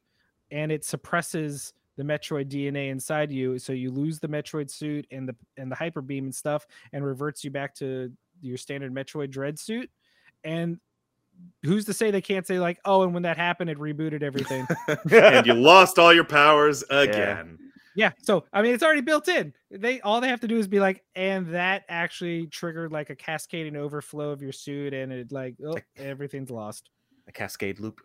[0.50, 5.26] and it suppresses the metroid dna inside you so you lose the metroid suit and
[5.28, 9.30] the and the hyper beam and stuff and reverts you back to your standard metroid
[9.30, 9.90] dread suit.
[10.44, 10.78] And
[11.64, 14.66] who's to say they can't say like oh and when that happened it rebooted everything.
[15.10, 17.58] And you lost all your powers again.
[17.94, 19.52] yeah so i mean it's already built in.
[19.70, 23.16] They all they have to do is be like and that actually triggered like a
[23.16, 26.90] cascading overflow of your suit and it like oh, Like- everything's lost.
[27.28, 28.00] A cascade loop.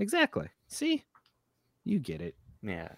[0.00, 0.48] exactly.
[0.68, 1.04] See?
[1.84, 2.34] You get it
[2.64, 2.88] Yeah.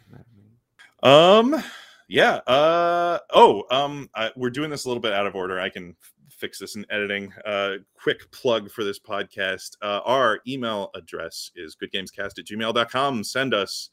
[1.03, 1.63] Um,
[2.09, 2.37] yeah.
[2.47, 5.59] Uh, oh, um, I, we're doing this a little bit out of order.
[5.61, 5.97] I can
[6.31, 7.33] fix this in editing.
[7.45, 9.77] Uh, quick plug for this podcast.
[9.83, 13.25] Uh, our email address is goodgamescast at gmail.com.
[13.25, 13.91] Send us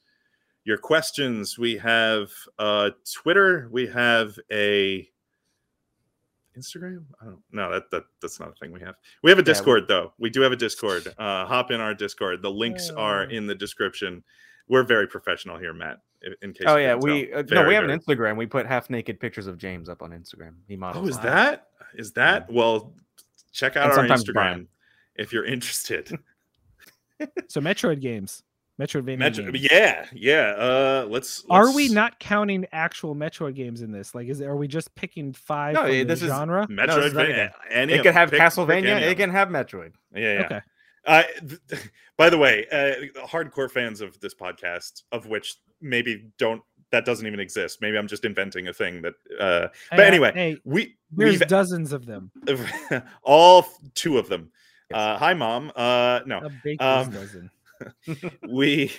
[0.64, 1.58] your questions.
[1.58, 3.68] We have uh, Twitter.
[3.72, 5.10] We have a
[6.58, 7.04] Instagram.
[7.22, 7.72] I don't know.
[7.72, 8.96] That, that that's not a thing we have.
[9.24, 10.14] We have a we- Discord though.
[10.20, 11.08] We do have a Discord.
[11.18, 12.42] Uh, hop in our Discord.
[12.42, 13.30] The links are Oh.
[13.30, 14.24] in the description.
[14.68, 16.00] We're very professional here, Matt.
[16.42, 16.64] In case.
[16.68, 18.38] Oh yeah, we uh, no, we have very- an Instagram.
[18.38, 20.54] We put half naked pictures of James up on Instagram.
[20.68, 21.06] He models.
[21.06, 21.24] Oh, is it.
[21.24, 22.52] that is that?
[22.52, 22.94] Well,
[23.52, 24.68] check out And our Instagram Brian.
[25.16, 26.10] if you're interested.
[27.48, 28.44] so metroid games
[28.82, 29.68] metroidvania Metro- games.
[29.72, 30.48] yeah, yeah.
[30.58, 34.68] Uh, let's, are we not counting actual metroid games in this like is are we
[34.68, 37.52] just picking five No, from the this is- genre No, this is Metroidvania?
[37.70, 38.86] any It of can have pick- pick Castlevania.
[38.88, 39.92] any of It can have Metroid.
[40.16, 40.46] Yeah, yeah.
[40.46, 40.62] okay
[41.06, 41.24] Uh,
[41.70, 47.06] th- by the way, uh, hardcore fans of this podcast, of which maybe don't that
[47.06, 47.80] doesn't even exist.
[47.82, 49.14] Maybe I'm just inventing a thing that.
[49.40, 52.32] Uh, but Hey, anyway, hey we there's dozens of them
[53.24, 54.52] all two of them.
[54.90, 55.00] Yes.
[55.00, 55.72] Uh, hi, mom.
[55.76, 57.52] Uh, no, a Um, dozen
[58.50, 58.92] we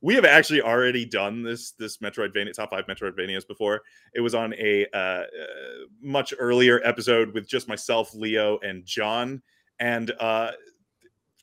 [0.00, 3.82] we have actually already done this this Metroidvania top five Metroidvanias before.
[4.14, 5.24] It was on a uh, uh,
[6.00, 9.42] much earlier episode with just myself, Leo, and John.
[9.78, 10.52] And uh,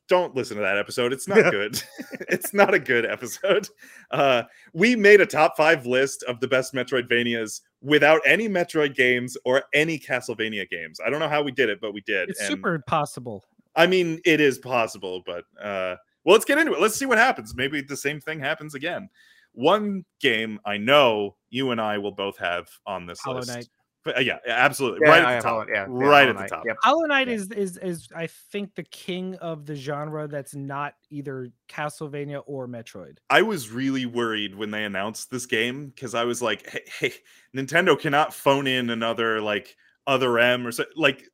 [0.10, 1.14] don't listen to that episode.
[1.14, 1.82] It's not good.
[2.28, 3.70] it's not a good episode.
[4.12, 4.44] Uh,
[4.74, 9.64] we made a top five list of the best Metroidvanias without any Metroid games or
[9.74, 11.00] any Castlevania games.
[11.06, 12.30] I don't know how we did it, but we did.
[12.30, 13.46] it's And- super possible
[13.76, 15.96] I mean, it is possible, but uh,
[16.26, 16.82] well, let's get into it.
[16.82, 17.56] Let's see what happens.
[17.56, 19.10] Maybe the same thing happens again.
[19.54, 23.50] One game I know you and I will both have on this hollow list.
[23.50, 23.68] knight
[24.06, 25.00] But, uh, yeah, absolutely.
[25.04, 25.52] Yeah, right I at the top.
[25.52, 26.64] Hollow- yeah, yeah, right Hollow at the top.
[26.66, 26.78] Yep.
[26.82, 27.34] Hollow Knight Yeah.
[27.34, 32.68] is is is I think the king of the genre that's not either Castlevania or
[32.68, 33.18] Metroid.
[33.30, 37.14] I was really worried when they announced this game because I was like, hey, hey,
[37.56, 39.76] Nintendo cannot phone in another like
[40.08, 41.26] other M or so like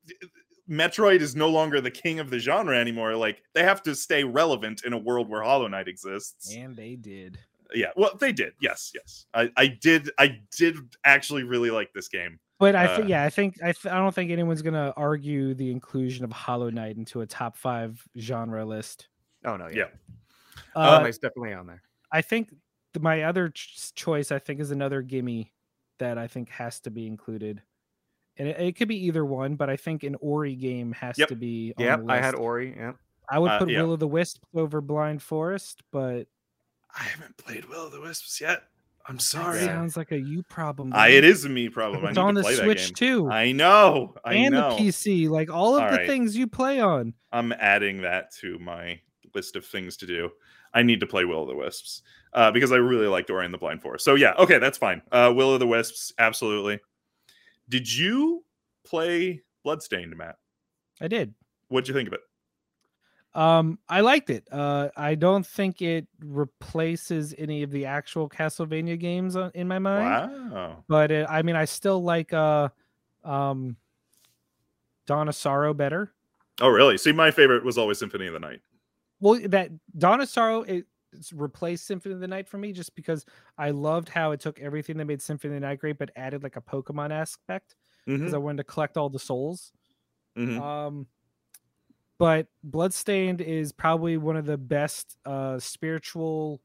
[0.68, 3.16] Metroid is no longer the king of the genre anymore.
[3.16, 6.54] Like they have to stay relevant in a world where Hollow Knight exists.
[6.56, 7.38] And they did.
[7.74, 8.54] Yeah, well, they did.
[8.60, 9.26] Yes, yes.
[9.34, 10.10] I, I did.
[10.20, 12.40] I did actually really like this game.
[12.60, 15.54] But I Uh, think yeah, I think I, th- I don't think anyone's gonna argue
[15.54, 19.08] the inclusion of Hollow Knight into a top five genre list.
[19.44, 19.76] Oh no, yeah.
[19.76, 19.86] Yeah.
[20.74, 21.82] Hollow Uh, Knight's definitely on there.
[22.12, 22.54] I think
[22.94, 25.52] the, my other ch- choice I think is another gimme
[26.00, 27.62] that I think has to be included,
[28.38, 31.28] and it, it could be either one, but I think an Ori game has Yep.
[31.30, 31.74] to be.
[31.78, 32.36] On Yep, the I had.
[32.36, 32.74] Ori.
[32.78, 32.96] Yep.
[33.30, 33.82] I would Uh, put yeah.
[33.82, 36.28] Will of the Wisp over Blind Forest, but
[36.98, 38.64] I haven't played Will of the Wisps yet.
[39.08, 39.60] I'm that sorry.
[39.60, 40.92] sounds like a you problem.
[40.94, 42.06] I, it is a me problem.
[42.06, 43.10] I It's need on to the play Switch that game.
[43.24, 44.16] too, I know.
[44.26, 44.76] I and know.
[44.78, 45.30] the PC.
[45.30, 46.08] Like all of All the right.
[46.08, 47.14] things you play on.
[47.32, 49.00] I'm adding that to my
[49.36, 50.32] list of things to do.
[50.74, 52.02] I need to play Will of the Wisps
[52.34, 54.04] uh, because I really like Ori and the Blind Forest.
[54.06, 55.02] So yeah, okay, that's fine.
[55.12, 56.80] Uh, Will of the Wisps, absolutely.
[57.70, 58.44] Did you
[58.86, 60.36] play Bloodstained, Matt?
[61.00, 61.34] I did.
[61.70, 62.22] What'd you think of it?
[63.36, 64.48] Um, I liked it.
[64.52, 69.78] Uh, I don't think it replaces any of the actual Castlevania games on, in my
[69.78, 70.52] mind.
[70.52, 70.84] Wow.
[70.88, 72.70] But it, I mean, I still like uh,
[73.26, 73.76] um,
[75.06, 76.14] Dawn of Sorrow better.
[76.62, 76.98] Oh, really?
[76.98, 78.62] See, my favorite was always Symphony of the Night.
[79.20, 80.86] Well, that Dawn of Sorrow it
[81.34, 83.26] replaced Symphony of the Night for me just because
[83.58, 86.44] I loved how it took everything that made Symphony of the Night great, but added
[86.44, 87.76] like a Pokemon aspect
[88.06, 89.74] because Mhm, I wanted to collect all the souls.
[90.38, 90.60] mhm.
[90.62, 91.08] Um,
[92.18, 96.62] but Bloodstained is probably one of the best uh, spiritual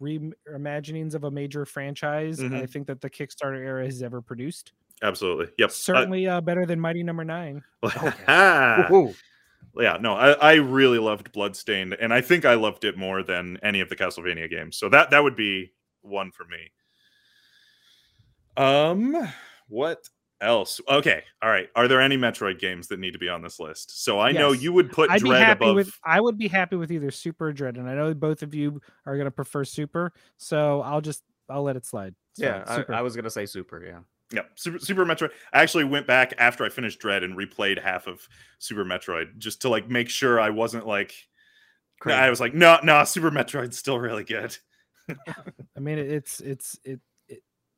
[0.00, 2.70] reimaginings of a major franchise I Mhm.
[2.70, 4.72] think that the Kickstarter era has ever produced.
[5.02, 5.46] Absolutely.
[5.58, 5.68] Yep.
[5.70, 7.62] Uh, Certainly uh, better than Mighty Number Nine.
[7.84, 9.14] Woohoo.
[9.76, 13.58] yeah, no, I, I really loved Bloodstained, and I think I loved it more than
[13.62, 14.76] any of the Castlevania games.
[14.76, 15.72] So that that would be
[16.02, 16.70] one for me.
[18.56, 19.16] Um,
[19.68, 20.08] what
[20.40, 20.80] else?
[20.88, 21.68] Okay, all right.
[21.74, 24.02] Are there any Metroid games that need to be on this list?
[24.04, 25.76] So I know you would put I'd be Dread happy above.
[25.76, 28.54] with I would be happy with either Super or Dread, and I know both of
[28.54, 32.14] you are gonna prefer Super, so I'll just I'll let it slide.
[32.34, 32.94] So, Yeah, I, Super.
[32.94, 33.84] I was gonna say super.
[33.84, 34.00] Yeah.
[34.30, 35.30] Yeah, Super, Super Metroid.
[35.54, 38.28] I actually went back after I finished Dread and replayed half of
[38.58, 41.14] Super Metroid just to like make sure I wasn't like.
[42.00, 42.16] Crazy.
[42.18, 44.56] I was like, no, no, Super Metroid's still really good.
[45.08, 47.00] I mean, it- it's it's it, it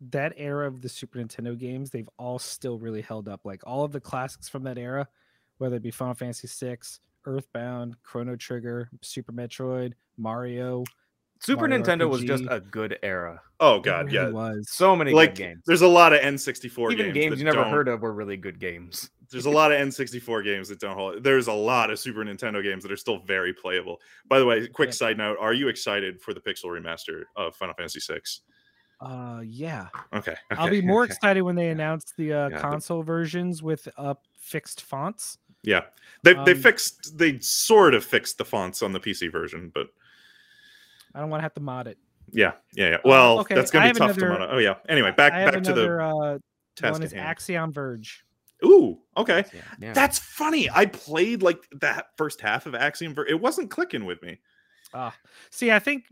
[0.01, 3.41] that era of the Super Nintendo games, they've all still really held up.
[3.45, 5.07] Like all of the classics from that era,
[5.59, 6.79] whether it be Final Fantasy VI,
[7.27, 10.85] Earthbound, Chrono Trigger, Super Metroid, Mario.
[11.43, 13.41] Super Mario Nintendo was just a good era.
[13.61, 14.29] Oh it god, really yeah.
[14.31, 14.69] was.
[14.71, 15.63] So many Like good games.
[15.67, 18.37] there's a lot of N64 Even games, games, you never don't- heard of were really
[18.37, 19.11] good games.
[19.31, 21.23] There's a lot of N64 games that don't hold.
[21.23, 24.01] There's a lot of Super Nintendo games that are still very playable.
[24.27, 24.95] By the way, quick Yeah.
[24.95, 28.19] side note: Are you excited for the Pixel remaster of Final Fantasy VI?
[29.01, 29.89] Uh, yeah.
[30.13, 31.13] Okay, I'll be more okay.
[31.13, 35.39] excited when they announce the uh, Yeah, the- console versions with uh, fixed fonts.
[35.63, 35.83] Yeah,
[36.23, 37.19] they they Um, fixed.
[37.19, 39.89] They sort of fixed the fonts on the PC version, but
[41.15, 41.99] I don't want to have to mod it.
[42.33, 42.97] yeah, yeah, yeah.
[43.05, 44.49] Well, Uh, okay, that's gonna be tough another- to mono.
[44.53, 44.77] Oh yeah.
[44.89, 46.39] Anyway, back I have back to the uh,
[46.77, 47.27] task one is hand.
[47.27, 48.25] Axiom Verge.
[48.65, 49.45] Ooh, okay.
[49.55, 49.93] Yeah, yeah.
[49.95, 50.69] That's funny.
[50.71, 53.15] I played like that first half of Axiom.
[53.15, 54.39] Ver- it wasn't clicking with me.
[54.95, 55.15] Ah,
[55.51, 56.05] see, I think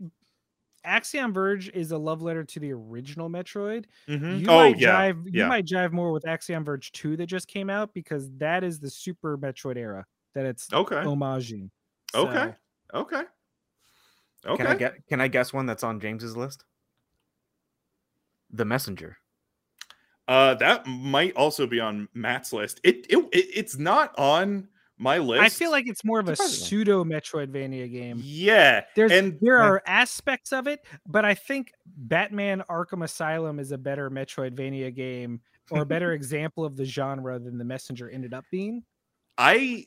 [0.83, 3.85] Axiom Verge is a love letter to the original Metroid.
[4.07, 4.41] Mhm.
[4.41, 5.41] You Oh might yeah, jive, yeah.
[5.41, 8.79] you might jive more with Axiom Verge 2 that just came out because that is
[8.79, 10.05] the Super Metroid era
[10.35, 11.03] that it's Okay.
[11.03, 11.69] homaging.
[12.13, 12.49] Okay.
[12.49, 12.57] So,
[12.93, 13.25] Okay.
[14.45, 14.55] Okay.
[14.57, 15.07] Can I get?
[15.07, 16.63] Can I guess one that's on James's list?
[18.51, 19.17] The Messenger.
[20.27, 22.79] Uh, that might also be on Matt's list.
[22.83, 24.69] It, it, it it's not on
[24.99, 25.41] my list.
[25.41, 28.19] I feel like it's more of a pseudo Metroidvania game.
[28.23, 28.83] yeah.
[28.95, 33.77] There's and there are aspects of it, but I think Batman Arkham Asylum is a
[33.77, 35.39] better Metroidvania game
[35.71, 38.83] or a better example of the genre than the Messenger ended up being.
[39.37, 39.85] I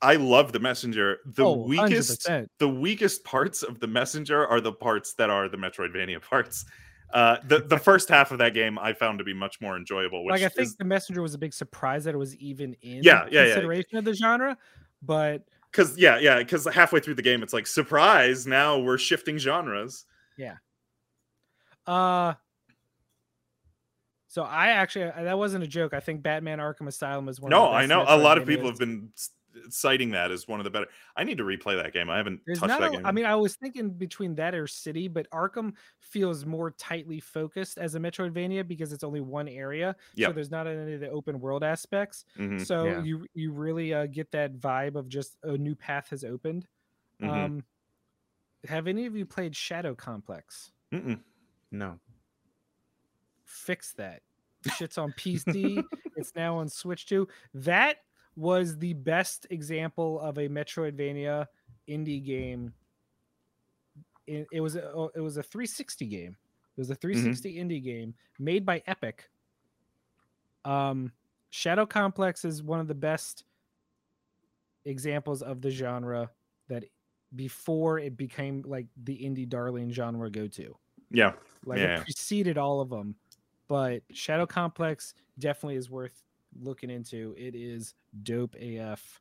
[0.00, 1.18] I love the messenger.
[1.26, 2.46] The Oh, weakest 100%.
[2.58, 6.64] the weakest parts of the messenger are the parts that are the Metroidvania parts.
[7.12, 10.24] Uh, the the first half of that game I found to be much more enjoyable.
[10.24, 12.74] Which like I think is the messenger was a big surprise that it was even
[12.82, 13.44] in Yeah, yeah, yeah.
[13.46, 14.56] consideration of the genre
[15.02, 19.36] but because yeah yeah because halfway through the game it's like surprise now we're shifting
[19.38, 20.04] genres.
[20.36, 20.56] Yeah.
[21.86, 22.34] Uh
[24.28, 27.66] so i actually that wasn't a joke i think batman arkham asylum is one No,
[27.66, 29.10] of the I know a lot of people have been
[29.70, 30.86] citing that as one of the better.
[31.16, 32.08] I need to replay that game.
[32.10, 33.06] I haven't There's touched that A, game.
[33.06, 37.78] I mean, I was thinking between that or City, but Arkham feels more tightly focused
[37.78, 39.96] as a Metroidvania because it's only one area.
[40.14, 40.28] Yep.
[40.28, 42.24] So there's not any of the open world aspects.
[42.36, 43.02] Mhm, So Yeah.
[43.02, 46.66] you you really uh, get that vibe of just a new path has opened.
[47.20, 47.28] mhm.
[47.28, 47.64] Um,
[48.68, 50.72] have any of you played Shadow Complex?
[50.92, 51.22] Mm-mm.
[51.70, 52.00] No.
[53.44, 54.22] Fix that.
[54.76, 55.84] Shit's on PC.
[56.16, 57.28] it's now on Switch too.
[57.54, 57.98] That
[58.36, 61.46] was the best example of a Metroidvania
[61.88, 62.72] indie game.
[64.26, 66.36] It, it was a, oh, it was a 360 game.
[66.76, 69.30] It was a 360 indie game made by Epic.
[70.64, 71.12] Um,
[71.50, 73.44] Shadow Complex is one of the best
[74.84, 76.30] examples of the genre
[76.68, 76.84] that
[77.34, 80.76] before it became like the indie darling genre go to.
[81.10, 81.32] Yeah.
[81.64, 82.00] Like Yeah.
[82.00, 83.14] it preceded all of them,
[83.68, 86.22] but Shadow Complex definitely is worth
[86.60, 87.34] looking into.
[87.36, 89.20] It is dope AF.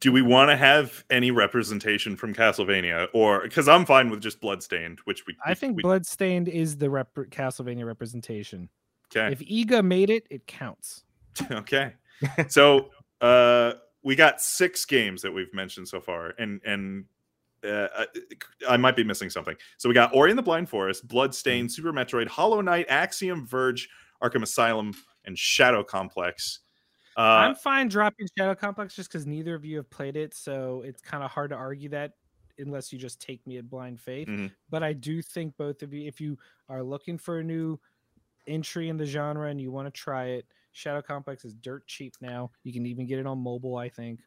[0.00, 4.40] Do we want to have any representation from Castlevania, or because I'm fine with just
[4.40, 8.68] Bloodstained, which we I think we, Bloodstained is the rep- Castlevania representation.
[9.16, 9.32] okay.
[9.32, 11.04] If Iga made it, it counts.
[11.50, 11.94] okay.
[12.48, 17.06] So uh we got six games that we've mentioned so far, and and
[17.64, 18.06] uh, I,
[18.68, 19.56] I might be missing something.
[19.78, 23.88] So we got Ori and the Blind Forest, Bloodstained, Super Metroid, Hollow Knight, Axiom Verge,
[24.22, 24.92] Arkham Asylum,
[25.24, 26.60] and Shadow Complex.
[27.16, 30.82] Uh, I'm fine dropping Shadow Complex just because neither of you have played it, so
[30.82, 32.14] it's kind of hard to argue that
[32.58, 34.28] unless you just take me at blind faith.
[34.28, 34.54] Mhm.
[34.70, 37.78] But I do think both of you, if you are looking for a new
[38.46, 42.14] entry in the genre and you want to try it, Shadow Complex is dirt cheap
[42.20, 42.50] now.
[42.62, 44.20] You can even get it on mobile, I think.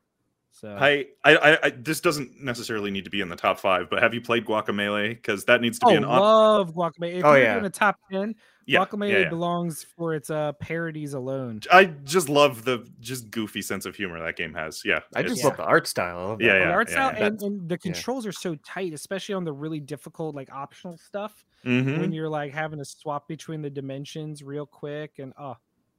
[0.51, 3.91] So I, I, I, I, this doesn't necessarily need to be in the top five,
[3.91, 5.09] but have you played Guacamelee?
[5.09, 7.17] Because that needs to oh, be an on- love Guacamelee.
[7.19, 7.53] If Oh, you're yeah.
[7.53, 8.33] doing a top ten,
[8.65, 9.29] yeah, Guacamelee yeah, yeah.
[9.29, 11.61] belongs for its uh parodies alone.
[11.71, 14.81] I just love the just goofy sense of humor that game has.
[14.83, 16.17] Yeah, I just it's- love the art style.
[16.17, 16.59] I love Yeah, that.
[16.59, 17.25] the yeah, art style yeah.
[17.27, 21.45] and, and the controls are so tight, especially on the really difficult, like optional stuff.
[21.65, 21.99] Mhm.
[21.99, 25.57] When you're like having to swap between the dimensions real quick, and oh,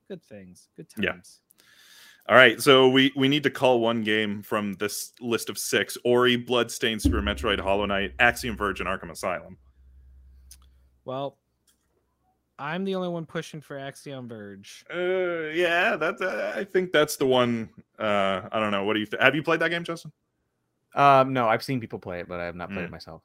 [0.09, 1.13] good things, good Yeah.
[1.13, 1.43] times.
[2.29, 5.97] All right, so we we need to call one game from this list of six:
[6.05, 9.57] Ori, Bloodstained, Super Metroid, Hollow Knight, Axiom Verge, and Arkham Asylum.
[11.07, 11.39] Well,
[12.59, 14.85] I'm the only one pushing for Axiom Verge.
[14.93, 17.71] Uh, yeah, that uh, I think that's the one.
[17.99, 18.85] Uh, I don't know.
[18.85, 20.13] What do you th- have you played that game, Justin?
[20.95, 22.89] Um, no, I've seen people play it, but I have not played Mm.
[22.89, 23.23] it myself.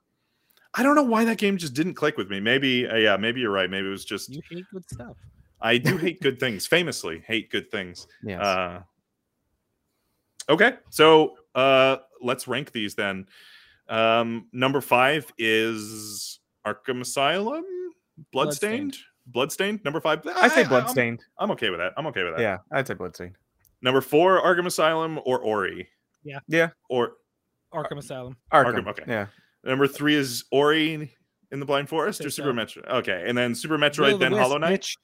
[0.75, 2.39] I don't know why that game just didn't click with me.
[2.39, 3.69] Maybe, uh, yeah, maybe you're right.
[3.69, 5.17] Maybe it was just You hate good stuff.
[5.61, 6.65] I do hate good things.
[6.65, 8.07] Famously, hate good things.
[8.23, 8.41] Yes.
[8.41, 8.81] Uh,
[10.49, 13.27] okay, so uh, let's rank these then.
[13.89, 17.63] Um, number five is Arkham Asylum,
[18.31, 19.83] Bloodstained, Bloodstained.
[19.83, 20.25] Number five.
[20.35, 21.23] I say I'm- Bloodstained.
[21.37, 21.93] I'm, okay with that.
[21.97, 22.41] I'm okay with that.
[22.41, 23.35] yeah, I'd say Bloodstained.
[23.81, 25.89] Number four, Arkham Asylum or Ori.
[26.23, 26.39] Yeah.
[26.47, 26.69] Yeah.
[26.89, 27.13] Or
[27.73, 28.37] Arkham Asylum.
[28.53, 28.75] Arkham.
[28.75, 29.03] Arkham, okay.
[29.07, 29.27] Yeah.
[29.65, 31.13] number three is Ori
[31.51, 32.53] in the Blind Forest or Super so.
[32.81, 32.87] Metroid.
[32.99, 34.81] Okay, and then Super Metroid, the then Wisp, Hollow Knight.
[34.81, 34.95] bitch.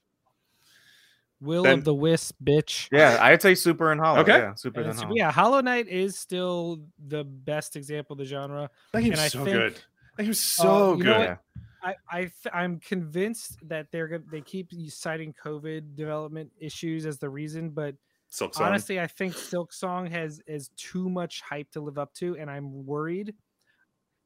[1.42, 2.90] Will Then- of the Wisp, bitch.
[2.92, 4.20] Yeah, I'd say Super and Hollow.
[4.20, 4.38] Okay.
[4.38, 5.16] Yeah, Super And then it's- Hollow.
[5.16, 8.70] yeah, Hollow Knight is still the best example of the genre.
[8.92, 9.74] That game's and I so think- good.
[10.18, 11.06] That game's uh, so you good.
[11.06, 11.24] know what?
[11.28, 11.38] Yeah.
[11.82, 17.20] I, I th- I'm convinced that they're gonna they keep citing COVID development issues as
[17.20, 17.96] the reason, but
[18.30, 18.60] Silksong.
[18.60, 22.86] honestly, I think Silksong has is too much hype to live up to, and I'm
[22.86, 23.34] worried.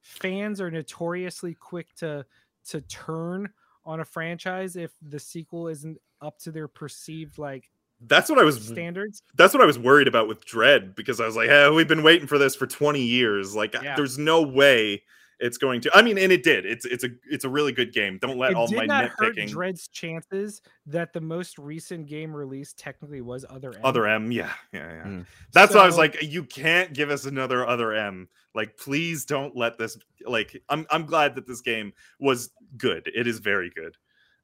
[0.01, 2.25] Fans are notoriously quick to
[2.69, 3.49] to turn
[3.85, 7.69] on a franchise if the sequel isn't up to their perceived like
[8.07, 8.65] that's what I was.
[8.65, 9.21] standards.
[9.35, 12.03] That's what I was worried about with Dread because I was like, "Hey, we've been
[12.03, 13.55] waiting for this for 20 years.
[13.55, 13.95] Like, Yeah.
[13.95, 15.03] there's no way
[15.39, 16.65] it's going to." I mean, and it did.
[16.65, 18.17] It's it's a it's a really good game.
[18.21, 19.49] Don't let it all did my not hurt nitpicking.
[19.49, 23.79] Dread's chances that the most recent game release technically was Other M.
[23.85, 25.03] Other M, yeah, yeah, yeah.
[25.03, 25.25] Mm.
[25.53, 28.27] That's why I was like, you can't give us another other M.
[28.53, 29.97] Like, please don't let this.
[30.25, 33.09] Like, I'm I'm glad that this game was good.
[33.13, 33.95] It is very good.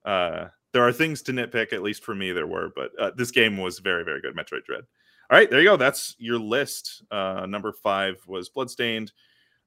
[0.06, 3.32] Uh, there are things to nitpick, at least for me, there were, but uh, this
[3.32, 4.36] game was very, very good.
[4.36, 4.84] Metroid Dread.
[5.32, 5.78] All right, there you go.
[5.78, 7.04] That's your list.
[7.12, 9.12] Uh, number five was Bloodstained.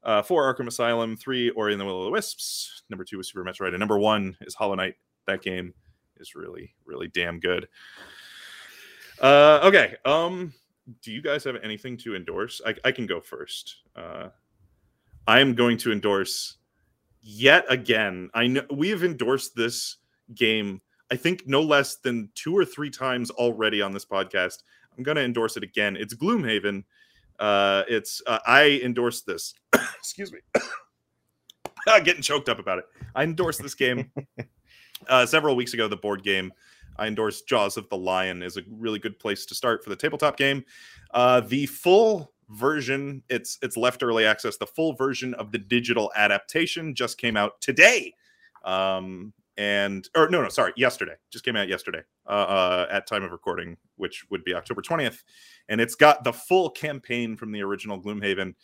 [0.03, 1.17] Uh, four Arkham Asylum.
[1.17, 2.83] Three Ori and the Will of the Wisps.
[2.91, 4.95] Number two was Super Metroid, and number one is Hollow Knight.
[5.27, 5.75] That game
[6.17, 7.69] is really, really damn good.
[9.21, 9.97] Uh, okay.
[10.05, 10.53] Um,
[11.03, 12.61] do you guys have anything to endorse?
[12.67, 13.77] I, I can go first.
[13.95, 14.31] Uh,
[15.29, 16.57] I am going to endorse
[17.23, 18.31] yet again.
[18.35, 19.97] I know we have endorsed this
[20.35, 20.81] game.
[21.11, 24.59] I think no less than two or three times already on this podcast.
[24.97, 25.97] I'm going to endorse it again.
[25.97, 26.85] It's Gloomhaven.
[27.39, 29.55] Uh, it's uh, I endorse this.
[29.99, 30.41] Excuse me.
[32.05, 32.85] Getting choked up about it.
[33.14, 34.11] I endorsed this game
[35.09, 35.89] uh, several weeks ago.
[35.89, 36.53] The board game
[36.97, 39.97] I endorse Jaws of the Lion is a really good place to start for the
[39.97, 40.64] tabletop game.
[41.12, 44.57] Uh, the full version, it's it's left early access.
[44.57, 48.15] The full version of the digital adaptation just came out today.
[48.65, 51.15] Um, and or no, no, sorry, yesterday.
[51.31, 55.23] Just came out yesterday uh, uh, at time of recording, which would be October 20th.
[55.69, 58.55] And it's got the full campaign from the original Gloomhaven.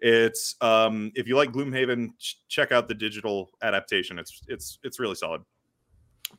[0.00, 4.18] It's um, if you like Gloomhaven, ch- check out the digital adaptation.
[4.18, 5.42] It's it's it's really solid.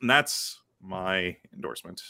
[0.00, 2.00] And that's my endorsement.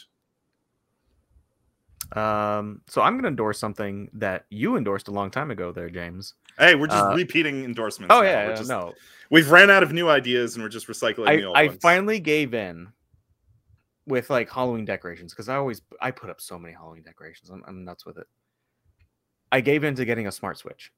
[2.13, 5.89] Um, so I'm going to endorse something that you endorsed a long time ago, there,
[5.89, 6.33] James.
[6.57, 8.13] Hey, we're just Uh, repeating endorsements.
[8.13, 8.27] Oh now.
[8.27, 8.93] yeah, We're just- no.
[9.29, 12.19] We've ran out of new ideas and we're just recycling I, the old I finally
[12.21, 12.87] gave in
[14.05, 17.49] with like Halloween decorations because I always I put up so many Halloween decorations.
[17.49, 18.27] I'm, I'm nuts with it.
[19.51, 20.93] I gave in to getting a smart switch.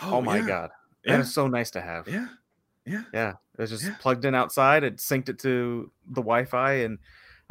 [0.00, 0.46] Oh, my yeah.
[0.46, 0.70] god,
[1.04, 1.16] Yeah.
[1.16, 2.06] that is so nice to have.
[2.08, 2.28] Yeah.
[2.86, 3.02] Yeah.
[3.12, 3.94] Yeah, it's just Yeah.
[4.00, 4.84] plugged in outside.
[4.84, 6.98] It synced it to the Wi-Fi, and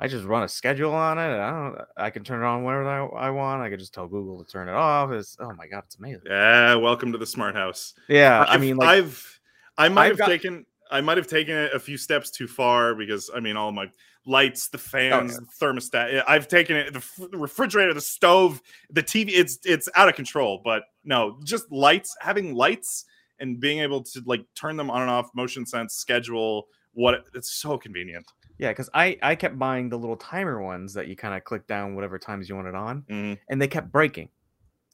[0.02, 1.32] I just run a schedule on it.
[1.32, 1.78] And I don't.
[1.96, 3.62] I can turn it on whenever I, I want.
[3.62, 5.12] I can just tell Google to turn it off.
[5.12, 6.24] It's oh my god, it's amazing.
[6.26, 6.74] Yeah.
[6.76, 7.94] Welcome to the smart house.
[8.10, 9.40] Yeah, I I've- mean, like, I've
[9.78, 12.48] I might I've have got- taken I might have taken it a few steps too
[12.48, 13.86] far because I mean all my
[14.26, 16.24] lights, the oh, fans, the thermostat.
[16.28, 19.30] I've taken it the, the refrigerator, the stove, the TV.
[19.34, 20.62] It's it's out of control.
[20.64, 22.16] But no, just lights.
[22.20, 23.06] Having lights
[23.40, 26.66] and being able to like turn them on and off, motion sense, schedule.
[26.94, 28.26] What it's so convenient.
[28.62, 31.66] Yeah, because I I kept buying the little timer ones that you kind of click
[31.66, 33.40] down whatever times you want it on, Mhm.
[33.50, 34.30] and they kept breaking.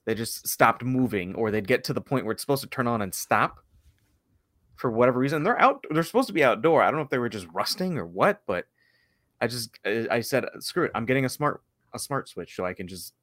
[0.05, 2.87] They just stopped moving, or they'd get to the point where it's supposed to turn
[2.87, 3.59] on and stop
[4.77, 5.43] for whatever reason.
[5.43, 5.83] They're out.
[5.91, 6.81] They're supposed to be outdoor.
[6.81, 8.67] I don't know if they were just rusting or what, but
[9.41, 10.91] I just I I said screw it.
[10.95, 11.61] I'm getting a smart
[11.93, 13.15] a smart switch so I can just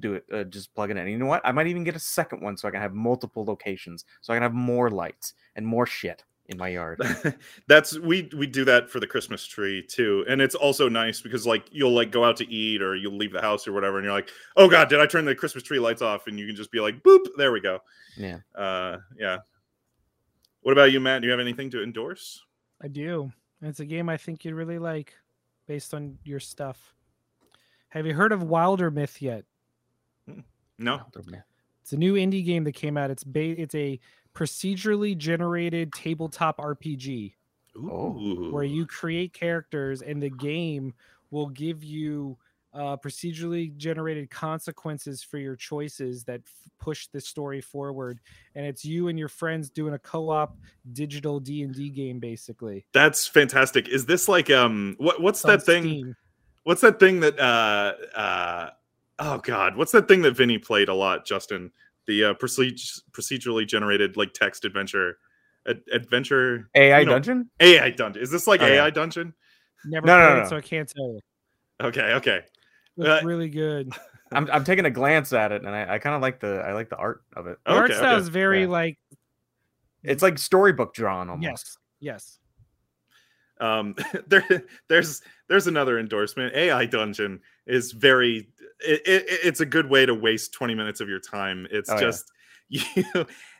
[0.00, 0.24] do it.
[0.32, 0.98] Uh, just plug it in.
[0.98, 1.40] And you know what?
[1.44, 4.36] I might even get a second one so I can have multiple locations, so I
[4.36, 7.00] can have more lights and more shit in my yard.
[7.68, 11.46] That's we we do that for the Christmas tree too, and it's also nice because
[11.46, 14.04] like you'll like go out to eat or you'll leave the house or whatever, and
[14.04, 16.26] you're like, oh god, did I turn the Christmas tree lights off?
[16.26, 17.80] And you can just be like, boop, there we go.
[18.16, 18.38] yeah.
[18.54, 19.38] Uh, yeah.
[20.62, 21.20] What about you, Matt?
[21.20, 22.42] Do you have anything to endorse?
[22.82, 23.30] I do.
[23.60, 25.14] It's a game I think you'd really like
[25.66, 26.94] based on your stuff.
[27.88, 29.44] Have you heard of Wildermyth yet?
[30.78, 31.02] No.
[31.82, 33.10] It's a new indie game that came out.
[33.10, 34.00] It's ba- it's a
[34.34, 37.34] procedurally generated tabletop RPG
[37.76, 38.16] Oh.
[38.16, 38.50] Ooh.
[38.52, 40.94] where you create characters and the game
[41.32, 42.36] will give you
[42.72, 48.20] uh, procedurally generated consequences for your choices that f- push the story forward
[48.54, 50.56] and it's you and your friends doing a co-op
[50.92, 53.88] digital d&d game basically That's fantastic.
[53.88, 55.82] Is this like um what what's that thing?
[55.82, 56.16] Steam.
[56.64, 58.70] What's that thing that uh uh
[59.18, 61.70] oh god, what's that thing that Vinny played a lot, Justin?
[62.06, 65.18] The uh proced- procedurally generated like text adventure
[65.66, 67.50] Ad- adventure AI you know, dungeon.
[67.60, 68.22] AI dungeon.
[68.22, 68.84] Is this like Oh, yeah.
[68.84, 69.32] AI dungeon?
[69.86, 70.48] never No, no, played no, it no.
[70.50, 71.20] so i can't tell you
[71.82, 72.40] Okay, okay.
[72.96, 73.92] looks Uh, really good
[74.32, 76.72] I'm I'm taking a glance at it, and I, I kind of like the I
[76.72, 77.58] like the art of it.
[77.64, 78.20] the art Okay, style okay.
[78.22, 78.68] is very Yeah.
[78.68, 78.98] like
[80.02, 81.44] It's like storybook drawn almost.
[81.44, 82.38] yes yes
[83.60, 83.94] um
[84.26, 88.48] there there's there's another endorsement ai dungeon is very
[88.80, 91.66] it, it, it's a good way to waste 20 minutes of your time.
[91.70, 92.00] It's Oh, yeah.
[92.00, 92.30] just
[92.68, 92.82] you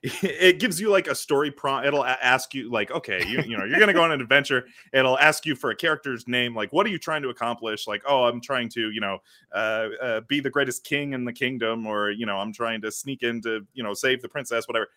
[0.03, 1.87] it gives you like a story prompt.
[1.87, 4.67] It'll ask you like okay you, you know you're gonna go on an adventure.
[4.95, 7.87] It'll ask you for a character's name like what are you trying to accomplish?
[7.87, 9.19] Like oh i'm trying to you know
[9.55, 12.91] uh, uh be the greatest king in the kingdom or you know i'm trying to
[12.91, 14.89] sneak in to you know save the princess whatever.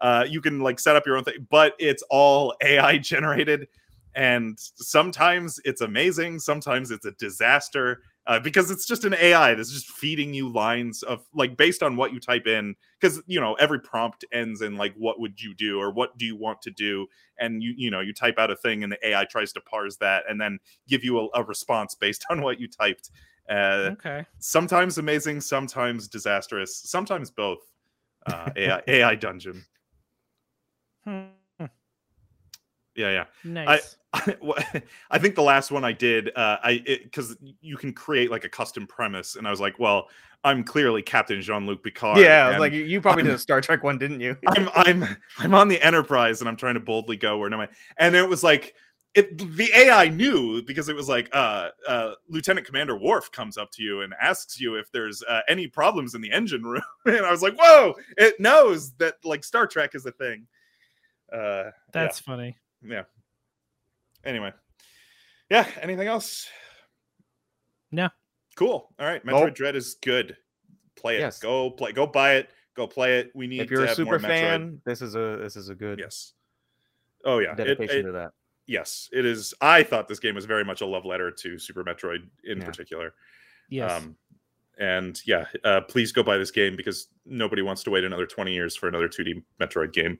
[0.00, 3.68] Uh you can like set up your own thing but it's all ai generated
[4.14, 9.72] and sometimes it's amazing sometimes it's a disaster uh, because it's just an ai that's
[9.72, 13.54] just feeding you lines of like based on what you type in because you know
[13.54, 16.70] every prompt ends in like what would you do or what do you want to
[16.70, 17.06] do?
[17.38, 19.96] And you you know you type out a thing and the ai tries to parse
[19.96, 20.58] that and then
[20.88, 23.10] give you a, a response based on what you typed.
[23.50, 24.24] Uh, okay.
[24.38, 27.58] sometimes amazing sometimes disastrous sometimes both
[28.26, 29.64] uh, ai ai dungeon.
[31.04, 31.24] Hmm,
[31.58, 33.24] yeah yeah.
[33.42, 33.96] Nice
[35.10, 38.48] I, think the last one I did, uh, I because you can create like a
[38.48, 40.08] custom premise, and I was like, well,
[40.44, 42.18] I'm clearly Captain Jean Luc Picard.
[42.18, 44.20] Yeah, I was and like you- you probably did I'm- a Star Trek one, didn't
[44.20, 44.36] you?
[44.48, 47.68] I'm I'm I'm on the Enterprise, and I'm trying to boldly go where no, man
[47.96, 48.74] and it was like.
[49.14, 53.70] It, the AI knew because it was like uh, uh, Lieutenant Commander Worf comes up
[53.72, 57.18] to you and asks you if there's uh, any problems in the engine room, and
[57.18, 60.46] I was like, "Whoa!" It knows that like Star Trek is a thing.
[61.30, 63.02] Uh, that's funny yeah.
[64.24, 64.52] Anyway,
[65.50, 65.66] yeah.
[65.80, 66.48] Anything else?
[67.90, 68.08] No.
[68.56, 68.92] Cool.
[68.98, 69.24] All right.
[69.24, 69.54] Metroid Nope.
[69.54, 70.36] Dread is good.
[70.96, 71.20] Play it.
[71.20, 71.38] Yes.
[71.38, 71.92] Go play.
[71.92, 72.50] Go buy it.
[72.76, 73.32] Go play it.
[73.34, 73.60] We need.
[73.60, 76.32] If you're to a have super fan, this is a this is a good yes.
[77.24, 77.52] Oh yeah.
[77.52, 78.32] It- dedication it- to that.
[78.66, 79.52] yes, it is.
[79.60, 82.64] I thought this game was very much a love letter to Super Metroid in Yeah.
[82.64, 83.14] particular.
[83.68, 83.90] Yes.
[84.02, 84.16] Um,
[84.78, 88.52] and yeah, uh, please go buy this game because nobody wants to wait another 20
[88.54, 90.18] years for another 2D Metroid game.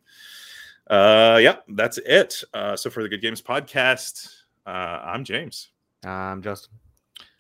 [0.89, 2.43] Uh, yeah, that's it.
[2.53, 4.29] Uh, so for the Good Games podcast,
[4.67, 5.71] uh, I'm James.
[6.05, 6.75] I'm Justin.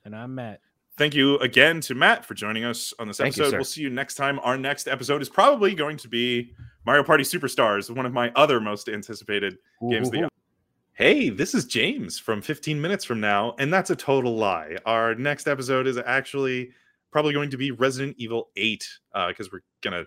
[0.05, 0.61] and I'm Matt.
[0.99, 3.51] Thank you again to Matt for joining us on this Thank you, episode.
[3.53, 3.57] sir.
[3.59, 4.38] we'll see you next time.
[4.40, 6.53] Our next episode is probably going to be
[6.86, 9.57] Mario Party Superstars, one of my other most anticipated
[9.90, 10.28] games of the year.
[10.95, 14.76] Hey, this is James from 15 minutes from now, and that's a total lie.
[14.84, 16.70] Our next episode is actually
[17.11, 18.86] probably going to be Resident Evil 8
[19.28, 20.05] because we're gonna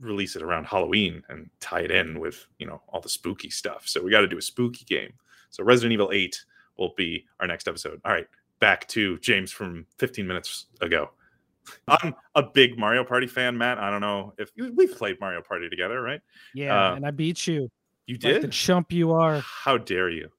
[0.00, 3.86] release it around Halloween and tie it in with you know all the spooky stuff.
[3.86, 5.12] So we got to do a spooky game.
[5.50, 6.44] So Resident Evil 8
[6.76, 8.00] will be our next episode.
[8.04, 8.26] All right,
[8.60, 11.10] back to James from 15 minutes ago.
[11.88, 13.78] I'm a big Mario Party fan, Matt.
[13.78, 16.20] I don't know if we've played Mario Party together, right?
[16.54, 17.68] Yeah, Uh, and I beat you.
[18.06, 18.42] You Like did.
[18.42, 19.40] the chump you are.
[19.40, 20.30] How dare you?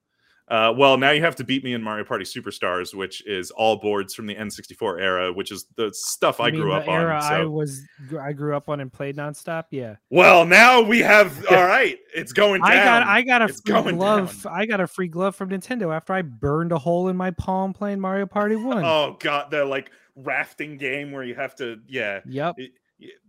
[0.49, 3.75] Uh, well, now you have to beat me in Mario Party Superstars, which is all
[3.75, 7.33] boards from the N64 era, which is the stuff I mean grew up era on.
[7.33, 7.83] I was
[8.19, 9.65] I grew up on and played nonstop.
[9.69, 9.97] Yeah.
[10.09, 11.45] Well, now we have.
[11.51, 12.71] All right, it's going down.
[12.71, 14.43] I got I got a It's free glove.
[14.43, 14.53] down.
[14.53, 17.71] I got a free glove from Nintendo after I burned a hole in my palm
[17.71, 18.83] playing Mario Party One.
[18.83, 21.77] Oh god, the like rafting game where you have to.
[21.87, 22.55] Yeah, Yep.
[22.57, 22.71] it-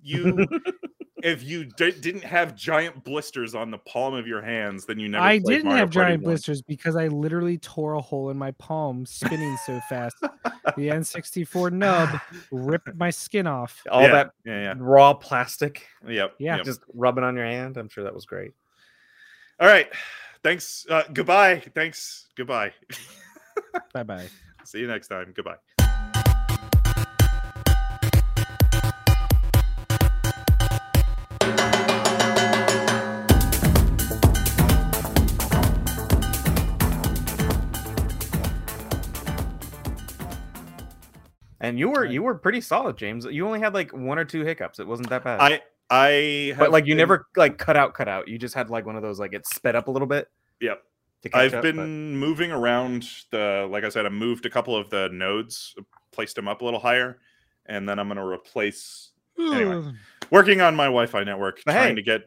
[0.02, 0.48] you.
[1.22, 5.08] if you di- didn't have giant blisters on the palm of your hands, then you
[5.08, 5.24] never.
[5.24, 6.30] I didn't Mario have Party giant 1.
[6.30, 10.16] blisters because I literally tore a hole in my palm spinning so fast.
[10.76, 12.08] the N64 nub
[12.50, 13.82] ripped my skin off.
[13.90, 16.34] All Yeah, that Yeah, raw plastic yeah, yep.
[16.38, 16.56] Yeah.
[16.56, 16.64] yep.
[16.64, 17.76] just rubbing on your hand.
[17.76, 18.52] I'm sure that was great.
[19.58, 19.88] All right.
[20.42, 20.86] Thanks.
[20.88, 21.62] Uh, goodbye.
[21.74, 22.28] Thanks.
[22.36, 22.72] Goodbye.
[23.92, 24.28] Bye bye.
[24.64, 25.32] See you next time.
[25.34, 25.56] Goodbye.
[41.70, 43.24] And you were you were pretty solid, James.
[43.24, 44.78] You only had like one or two hiccups.
[44.80, 45.40] It wasn't that bad.
[45.40, 46.08] I I
[46.50, 48.28] have but like you been- never like cut out, cut out.
[48.28, 50.28] You just had like one of those like it sped up a little bit.
[50.60, 50.82] Yep.
[51.34, 54.90] I've up, been but- moving around the like I said, I moved a couple of
[54.90, 55.74] the nodes,
[56.12, 57.18] placed them up a little higher,
[57.66, 59.92] and then I'm gonna replace Anyway.
[60.30, 62.22] working on my Wi-Fi network, But trying hey, to get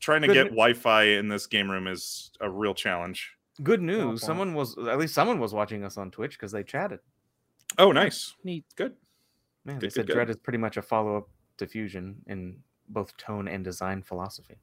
[0.00, 3.30] trying to get n- Wi-Fi in this game room is a real challenge.
[3.62, 4.22] good news.
[4.22, 7.00] Someone was at least someone was watching us on Twitch because they chatted.
[7.78, 8.34] Oh, nice.
[8.44, 8.64] Neat.
[8.76, 8.94] Good.
[9.64, 10.12] Man, Good, they good, said good.
[10.14, 12.56] Dread is pretty much a follow up to Fusion in
[12.88, 14.56] both tone and design philosophy.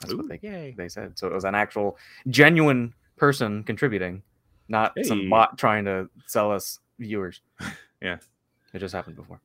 [0.00, 0.18] That's Ooh.
[0.18, 0.74] what they Yay.
[0.76, 1.18] they said.
[1.18, 1.98] So it was an actual
[2.28, 4.22] genuine person contributing,
[4.68, 5.02] not Hey.
[5.04, 7.40] some bot trying to sell us viewers.
[8.02, 8.18] Yeah.
[8.74, 9.40] It just happened before.